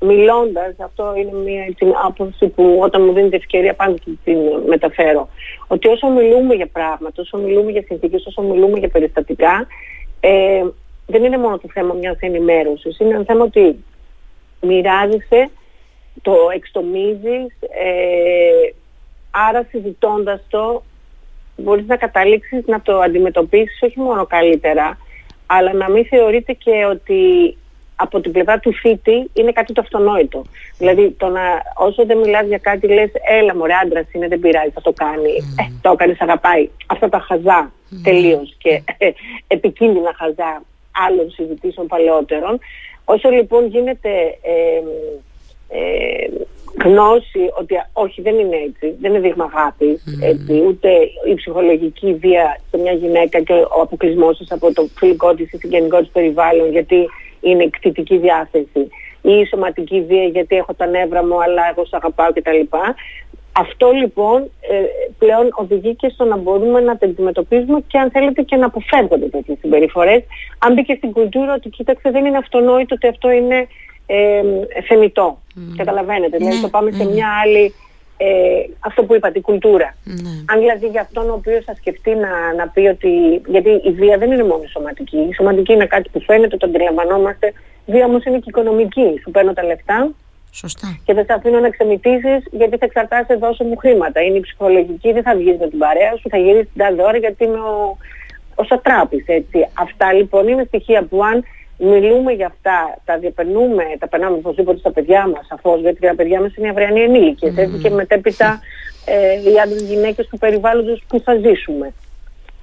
μιλώντας, 0.00 0.74
αυτό 0.78 1.14
είναι 1.16 1.32
μια 1.32 1.64
έτσι, 1.64 1.86
άποψη 2.06 2.48
που 2.48 2.78
όταν 2.80 3.04
μου 3.04 3.12
δίνεται 3.12 3.36
ευκαιρία 3.36 3.74
πάντα 3.74 3.94
την 4.24 4.38
μεταφέρω, 4.66 5.28
ότι 5.66 5.88
όσο 5.88 6.08
μιλούμε 6.08 6.54
για 6.54 6.66
πράγματα, 6.66 7.22
όσο 7.22 7.38
μιλούμε 7.38 7.70
για 7.70 7.82
συνθήκες, 7.86 8.26
όσο 8.26 8.42
μιλούμε 8.42 8.78
για 8.78 8.88
περιστατικά, 8.88 9.66
ε, 10.20 10.64
δεν 11.06 11.24
είναι 11.24 11.38
μόνο 11.38 11.58
το 11.58 11.68
θέμα 11.72 11.94
μιας 11.94 12.16
ενημέρωσης, 12.20 12.98
είναι 12.98 13.14
ένα 13.14 13.24
θέμα 13.24 13.44
ότι 13.44 13.84
μοιράζεσαι, 14.60 15.50
το 16.22 16.34
εξτομίζεις, 16.54 17.46
ε, 17.60 18.72
άρα 19.30 19.66
συζητώντας 19.70 20.40
το 20.48 20.82
μπορείς 21.56 21.86
να 21.86 21.96
καταλήξεις 21.96 22.66
να 22.66 22.80
το 22.80 23.00
αντιμετωπίσεις 23.00 23.82
όχι 23.82 24.00
μόνο 24.00 24.26
καλύτερα, 24.26 24.98
αλλά 25.46 25.72
να 25.72 25.90
μην 25.90 26.04
θεωρείτε 26.06 26.52
και 26.52 26.84
ότι 26.90 27.56
από 27.96 28.20
την 28.20 28.32
πλευρά 28.32 28.58
του 28.58 28.72
θήτη 28.74 29.30
είναι 29.32 29.52
κάτι 29.52 29.72
το 29.72 29.80
αυτονόητο. 29.80 30.44
Δηλαδή, 30.78 31.10
το 31.10 31.28
να, 31.28 31.40
όσο 31.76 32.06
δεν 32.06 32.18
μιλάς 32.18 32.46
για 32.46 32.58
κάτι, 32.58 32.86
λες, 32.86 33.10
έλα 33.40 33.56
μωρέ 33.56 33.72
άντρας 33.82 34.06
είναι, 34.12 34.28
δεν 34.28 34.40
πειράζει, 34.40 34.70
θα 34.70 34.80
το 34.80 34.92
κάνει. 34.92 35.32
Mm. 35.40 35.64
Ε, 35.64 35.72
το 35.80 35.90
έκανε, 35.90 36.16
αγαπάει. 36.18 36.68
Αυτά 36.86 37.08
τα 37.08 37.18
χαζά 37.18 37.72
mm. 37.72 37.96
τελείως 38.02 38.54
και 38.58 38.82
ε, 38.98 39.10
επικίνδυνα 39.46 40.14
χαζά 40.16 40.62
άλλων 41.08 41.30
συζητήσεων 41.30 41.86
παλαιότερων. 41.86 42.58
Όσο 43.04 43.28
λοιπόν 43.28 43.66
γίνεται 43.66 44.10
ε, 44.42 44.52
ε, 44.52 44.82
γνώση 46.84 47.50
ότι 47.58 47.74
όχι 47.92 48.22
δεν 48.22 48.38
είναι 48.38 48.56
έτσι, 48.56 48.96
δεν 49.00 49.10
είναι 49.10 49.20
δείγμα 49.20 49.50
αγάπη, 49.54 50.00
έτσι, 50.20 50.64
ούτε 50.66 50.88
η 51.30 51.34
ψυχολογική 51.34 52.14
βία 52.14 52.60
σε 52.70 52.78
μια 52.78 52.92
γυναίκα 52.92 53.40
και 53.40 53.52
ο 53.52 53.80
αποκλεισμός 53.82 54.38
της 54.38 54.52
από 54.52 54.72
το 54.72 54.88
φιλικό 54.96 55.34
της 55.34 55.52
ή 55.52 55.56
συγγενικό 55.56 55.98
της 55.98 56.08
περιβάλλον 56.08 56.70
γιατί 56.70 57.08
είναι 57.40 57.62
εκτιτική 57.62 58.16
διάθεση 58.18 58.88
ή 59.22 59.32
η 59.32 59.46
σωματική 59.46 60.02
βία 60.02 60.24
γιατί 60.24 60.56
έχω 60.56 60.74
τα 60.74 60.86
νεύρα 60.86 61.24
μου 61.26 61.42
αλλά 61.42 61.62
εγώ 61.70 61.84
σε 61.84 61.96
αγαπάω 61.96 62.32
κτλ. 62.32 62.76
Αυτό 63.58 63.90
λοιπόν 63.90 64.42
ε, 64.42 64.76
πλέον 65.18 65.48
οδηγεί 65.54 65.94
και 65.94 66.08
στο 66.08 66.24
να 66.24 66.36
μπορούμε 66.36 66.80
να 66.80 66.96
τα 66.96 67.06
αντιμετωπίζουμε 67.06 67.80
και 67.86 67.98
αν 67.98 68.10
θέλετε 68.10 68.42
και 68.42 68.56
να 68.56 68.66
αποφεύγονται 68.66 69.26
τέτοιες 69.26 69.58
συμπεριφορές. 69.60 70.22
Αν 70.58 70.72
μπήκε 70.72 70.94
στην 70.94 71.12
κουλτούρα 71.12 71.52
ότι 71.54 71.68
κοίταξε 71.68 72.10
δεν 72.10 72.24
είναι 72.24 72.36
αυτονόητο 72.36 72.94
ότι 72.94 73.06
αυτό 73.06 73.30
είναι 73.30 73.66
ε, 74.06 74.42
θεμητό. 74.88 75.42
Mm. 75.56 75.60
Καταλαβαίνετε. 75.76 76.36
Δηλαδή 76.36 76.60
το 76.60 76.68
πάμε 76.68 76.90
σε 76.90 77.04
μια 77.04 77.28
άλλη, 77.42 77.74
ε, 78.16 78.26
αυτό 78.80 79.04
που 79.04 79.14
είπατε, 79.14 79.40
κουλτούρα. 79.40 79.96
Αν 80.46 80.58
δηλαδή 80.58 80.86
για 80.86 81.00
αυτόν 81.00 81.30
ο 81.30 81.32
οποίος 81.32 81.64
θα 81.64 81.74
σκεφτεί 81.74 82.10
να, 82.14 82.54
να 82.56 82.68
πει 82.68 82.80
ότι, 82.80 83.42
γιατί 83.46 83.70
η 83.70 83.90
βία 83.90 84.18
δεν 84.18 84.32
είναι 84.32 84.44
μόνο 84.44 84.62
σωματική. 84.66 85.16
Η 85.16 85.34
σωματική 85.34 85.72
είναι 85.72 85.86
κάτι 85.86 86.08
που 86.08 86.20
φαίνεται, 86.20 86.56
το 86.56 86.66
αντιλαμβανόμαστε. 86.66 87.52
Η 87.86 87.92
βία 87.92 88.04
όμως 88.04 88.24
είναι 88.24 88.38
και 88.38 88.48
οικονομική. 88.48 89.20
Σου 89.22 89.30
παίρνω 89.30 89.52
τα 89.52 89.64
λεφτά, 89.64 90.10
Σωστά. 90.62 90.98
Και 91.04 91.14
δεν 91.14 91.24
σε 91.24 91.32
αφήνω 91.32 91.58
να 91.60 91.70
ξεμητήσει 91.70 92.42
γιατί 92.50 92.76
θα 92.76 92.84
εξαρτάσαι 92.84 93.34
δώσω 93.34 93.64
μου 93.64 93.76
χρήματα. 93.76 94.20
Είναι 94.22 94.36
η 94.36 94.40
ψυχολογική, 94.40 95.12
δεν 95.12 95.22
θα 95.22 95.36
βγεις 95.36 95.56
με 95.58 95.68
την 95.68 95.78
παρέα 95.78 96.16
σου, 96.16 96.28
θα 96.28 96.38
γυρίσεις 96.38 96.72
την 96.72 96.82
τάδε 96.82 97.02
ώρα 97.02 97.16
γιατί 97.16 97.44
είμαι 97.44 97.58
ο, 97.58 97.96
ο 98.54 98.64
σατράπης, 98.64 99.24
έτσι. 99.26 99.68
Αυτά 99.72 100.12
λοιπόν 100.12 100.48
είναι 100.48 100.64
στοιχεία 100.66 101.02
που 101.02 101.24
αν 101.24 101.44
μιλούμε 101.78 102.32
για 102.32 102.46
αυτά, 102.46 102.98
τα 103.04 103.18
διαπερνούμε, 103.18 103.84
τα 103.98 104.08
περνάμε 104.08 104.36
οπωσδήποτε 104.36 104.78
στα 104.78 104.90
παιδιά 104.90 105.28
μας, 105.28 105.46
σαφώς, 105.46 105.80
γιατί 105.80 106.00
τα 106.00 106.14
παιδιά 106.14 106.40
μας 106.40 106.56
είναι 106.56 106.68
αυριανοί 106.68 107.00
ενήλικες, 107.00 107.54
mm. 107.54 107.58
έτσι 107.58 107.78
και 107.78 107.90
μετέπειτα 107.90 108.60
ε, 109.04 109.50
οι 109.50 109.60
άντρες 109.62 109.82
γυναίκες 109.82 110.26
του 110.26 110.38
περιβάλλοντος 110.38 111.02
που 111.08 111.20
θα 111.20 111.34
ζήσουμε 111.34 111.92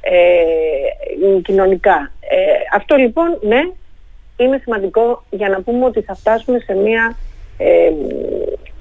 ε, 0.01 1.41
κοινωνικά. 1.41 2.11
Ε, 2.19 2.75
αυτό 2.75 2.95
λοιπόν, 2.95 3.39
ναι, 3.41 3.61
είναι 4.37 4.59
σημαντικό 4.63 5.23
για 5.29 5.49
να 5.49 5.61
πούμε 5.61 5.85
ότι 5.85 6.01
θα 6.01 6.15
φτάσουμε 6.15 6.59
σε 6.59 6.73
μια 6.73 7.17
ε, 7.57 7.91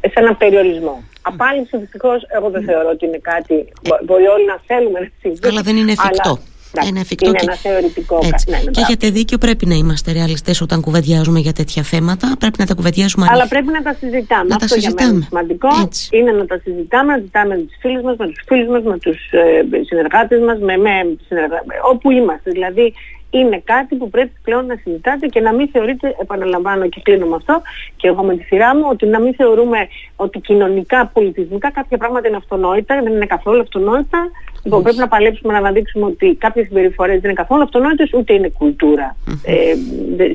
σε 0.01 0.15
έναν 0.15 0.37
περιορισμό. 0.37 1.03
Απάλληψη 1.23 1.79
δυστυχώς 1.79 2.27
εγώ 2.29 2.51
δεν 2.51 2.65
θεωρώ 2.65 2.89
ότι 2.89 3.07
είναι 3.07 3.19
κάτι. 3.19 3.73
Μπορεί 4.05 4.27
όλοι 4.27 4.45
να 4.45 4.61
θέλουμε 4.67 5.01
να 5.01 5.09
συμβεί. 5.21 5.49
Αλλά 5.49 5.63
δεν 5.63 5.77
είναι 5.77 5.93
εφικτό. 5.93 6.39
Ένα 6.81 7.01
εφικτό 7.01 7.29
είναι 7.29 7.39
και... 7.39 7.45
ένα 7.47 7.57
θεωρητικό 7.57 8.21
Έτσι. 8.23 8.51
Ναι, 8.51 8.57
ναι, 8.57 8.71
και 8.71 8.81
έχετε 8.81 9.11
δίκιο, 9.11 9.39
πρέπει 9.39 9.67
να 9.67 9.75
είμαστε 9.75 10.13
ρεαλιστές 10.13 10.61
όταν 10.61 10.81
κουβεντιάζουμε 10.81 11.39
για 11.39 11.53
τέτοια 11.53 11.83
θέματα. 11.83 12.37
Πρέπει 12.39 12.59
να 12.59 12.67
τα 12.67 12.75
κουβεντιάζουμε 12.75 13.27
Αλλά 13.31 13.49
πρέπει 13.49 13.67
να 13.67 13.83
τα 13.83 13.95
συζητάμε. 13.95 14.49
Να 14.49 14.55
Αυτό 14.55 14.67
τα 14.67 14.75
συζητάμε. 14.75 14.95
για 14.97 15.07
μένα 15.07 15.13
είναι 15.17 15.27
σημαντικό. 15.29 15.69
Έτσι. 15.83 16.09
Είναι 16.19 16.33
να 16.33 16.47
τα 16.47 16.59
συζητάμε, 16.65 17.13
να 17.13 17.19
ζητάμε 17.19 17.57
με 17.57 17.63
τους 17.63 17.77
φίλους 17.81 18.03
μας, 18.03 18.17
με 18.17 18.27
τους 18.27 18.43
φίλους 18.47 18.69
μας, 18.69 18.83
με 18.83 18.99
τους 18.99 19.19
ε, 19.31 19.85
συνεργάτες 19.85 20.41
μας, 20.41 20.59
με, 20.59 20.77
με, 20.77 21.17
συνεργα... 21.27 21.63
όπου 21.93 22.11
είμαστε. 22.11 22.51
Δηλαδή, 22.51 22.95
είναι 23.31 23.63
κάτι 23.65 23.95
που 23.95 24.11
πρέπει 24.11 24.33
πλέον 24.43 24.67
να 24.67 24.77
συζητάτε 24.83 25.27
και 25.27 25.41
να 25.41 25.53
μην 25.53 25.69
θεωρείτε, 25.69 26.17
επαναλαμβάνω 26.21 26.89
και 26.89 27.01
κλείνω 27.03 27.27
με 27.27 27.37
αυτό, 27.37 27.63
και 27.97 28.09
εγώ 28.09 28.23
με 28.23 28.37
τη 28.37 28.43
σειρά 28.43 28.77
μου, 28.77 28.87
ότι 28.91 29.07
να 29.07 29.21
μην 29.21 29.35
θεωρούμε 29.35 29.79
ότι 30.17 30.39
κοινωνικά, 30.41 31.07
πολιτισμικά 31.07 31.71
κάποια 31.71 31.99
πράγματα 31.99 32.29
είναι 32.29 32.37
αυτονόητα, 32.37 33.01
δεν 33.03 33.13
είναι 33.13 33.27
καθόλου 33.27 33.61
αυτονόητα. 33.61 34.31
Λοιπόν, 34.63 34.83
πρέπει 34.83 34.99
να 34.99 35.09
παλέψουμε 35.09 35.53
να 35.53 35.59
αναδείξουμε 35.59 36.05
ότι 36.05 36.35
κάποιες 36.35 36.67
συμπεριφορές 36.67 37.21
δεν 37.21 37.31
είναι 37.31 37.41
καθόλου 37.41 37.63
αυτονόητες, 37.63 38.11
ούτε 38.13 38.33
είναι 38.33 38.49
κουλτούρα. 38.49 39.17
Ε, 39.43 39.55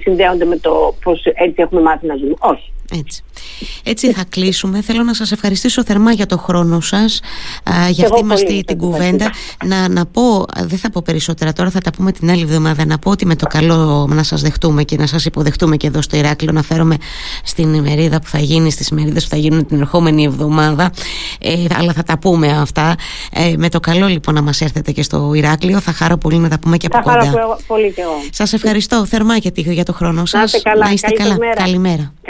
συνδέονται 0.02 0.46
με 0.46 0.58
το 0.58 0.96
πώς 1.04 1.24
έτσι 1.24 1.62
έχουμε 1.62 1.82
μάθει 1.82 2.06
να 2.08 2.16
ζούμε. 2.16 2.34
Όχι. 2.40 2.72
Έτσι. 2.94 3.24
Έτσι 3.84 4.12
θα 4.14 4.24
κλείσουμε. 4.30 4.82
Θέλω 4.82 5.04
να 5.04 5.14
σας 5.14 5.32
ευχαριστήσω 5.32 5.84
θερμά 5.84 6.12
για 6.12 6.26
το 6.26 6.38
χρόνο 6.38 6.80
σας, 6.80 7.20
α, 7.64 7.90
για 7.90 8.08
αυτή 8.12 8.24
μας 8.24 8.44
την 8.44 8.78
κουβέντα. 8.78 9.32
Να, 9.66 9.90
να 9.90 10.06
πω, 10.06 10.46
δεν 10.64 10.78
θα 10.78 10.90
πω 10.90 11.02
περισσότερα 11.06 11.54
τώρα, 11.54 11.70
θα 11.70 11.80
τα 11.80 11.92
πούμε 11.92 12.12
την 12.12 12.30
άλλη 12.30 12.42
εβδομάδα, 12.42 12.86
να 12.86 12.98
πω 12.98 13.12
ότι 13.12 13.26
με 13.26 13.36
το 13.36 13.46
καλό 13.46 14.08
να 14.10 14.24
σας 14.24 14.42
δεχτούμε 14.42 14.84
και 14.84 14.98
να 14.98 15.08
σας 15.08 15.26
υποδεχτούμε 15.26 15.78
και 15.78 15.88
εδώ 15.88 16.02
στο 16.02 16.18
Ηράκλειο, 16.18 16.52
να 16.52 16.62
φέρουμε 16.62 16.96
στην 17.44 17.74
ημερίδα 17.74 18.20
που 18.20 18.28
θα 18.28 18.40
γίνει, 18.40 18.72
στις 18.72 18.88
ημερίδες 18.88 19.24
που 19.24 19.30
θα 19.30 19.38
γίνουν 19.38 19.66
την 19.66 19.80
ερχόμενη 19.80 20.24
εβδομάδα, 20.24 20.92
ε, 21.40 21.66
αλλά 21.78 21.94
θα 21.94 22.04
τα 22.04 22.18
πούμε 22.18 22.48
αυτά. 22.48 22.96
Ε, 23.32 23.54
με 23.58 23.70
το 23.70 23.80
καλό 23.80 24.08
λοιπόν 24.18 24.36
να 24.36 24.42
μας 24.42 24.62
έρθετε 24.62 24.92
και 24.92 25.04
στο 25.04 25.34
Ηράκλειο, 25.34 25.80
θα 25.80 25.92
χαρώ 25.92 26.18
πολύ 26.18 26.38
να 26.38 26.50
τα 26.50 26.60
πούμε 26.60 26.78
και 26.78 26.88
από 26.92 27.00
κοντά. 27.10 27.24
Θα 27.24 27.32
χαρώ 27.32 27.60
πολύ 27.68 27.92
και 27.92 28.02
εγώ. 28.02 28.22
Σας 28.32 28.54
ευχαριστώ 28.54 29.06
θερμά 29.06 29.36
για, 29.36 29.52
για 29.56 29.86
το 29.86 29.94
χρόνο 29.94 30.26
σας. 30.26 30.34
Να 30.34 30.44
είστε 30.44 30.60
καλά. 30.70 30.86
Να 30.86 30.92
είστε 30.92 31.12
καλά. 31.12 31.38
Καλημέρα. 31.56 32.14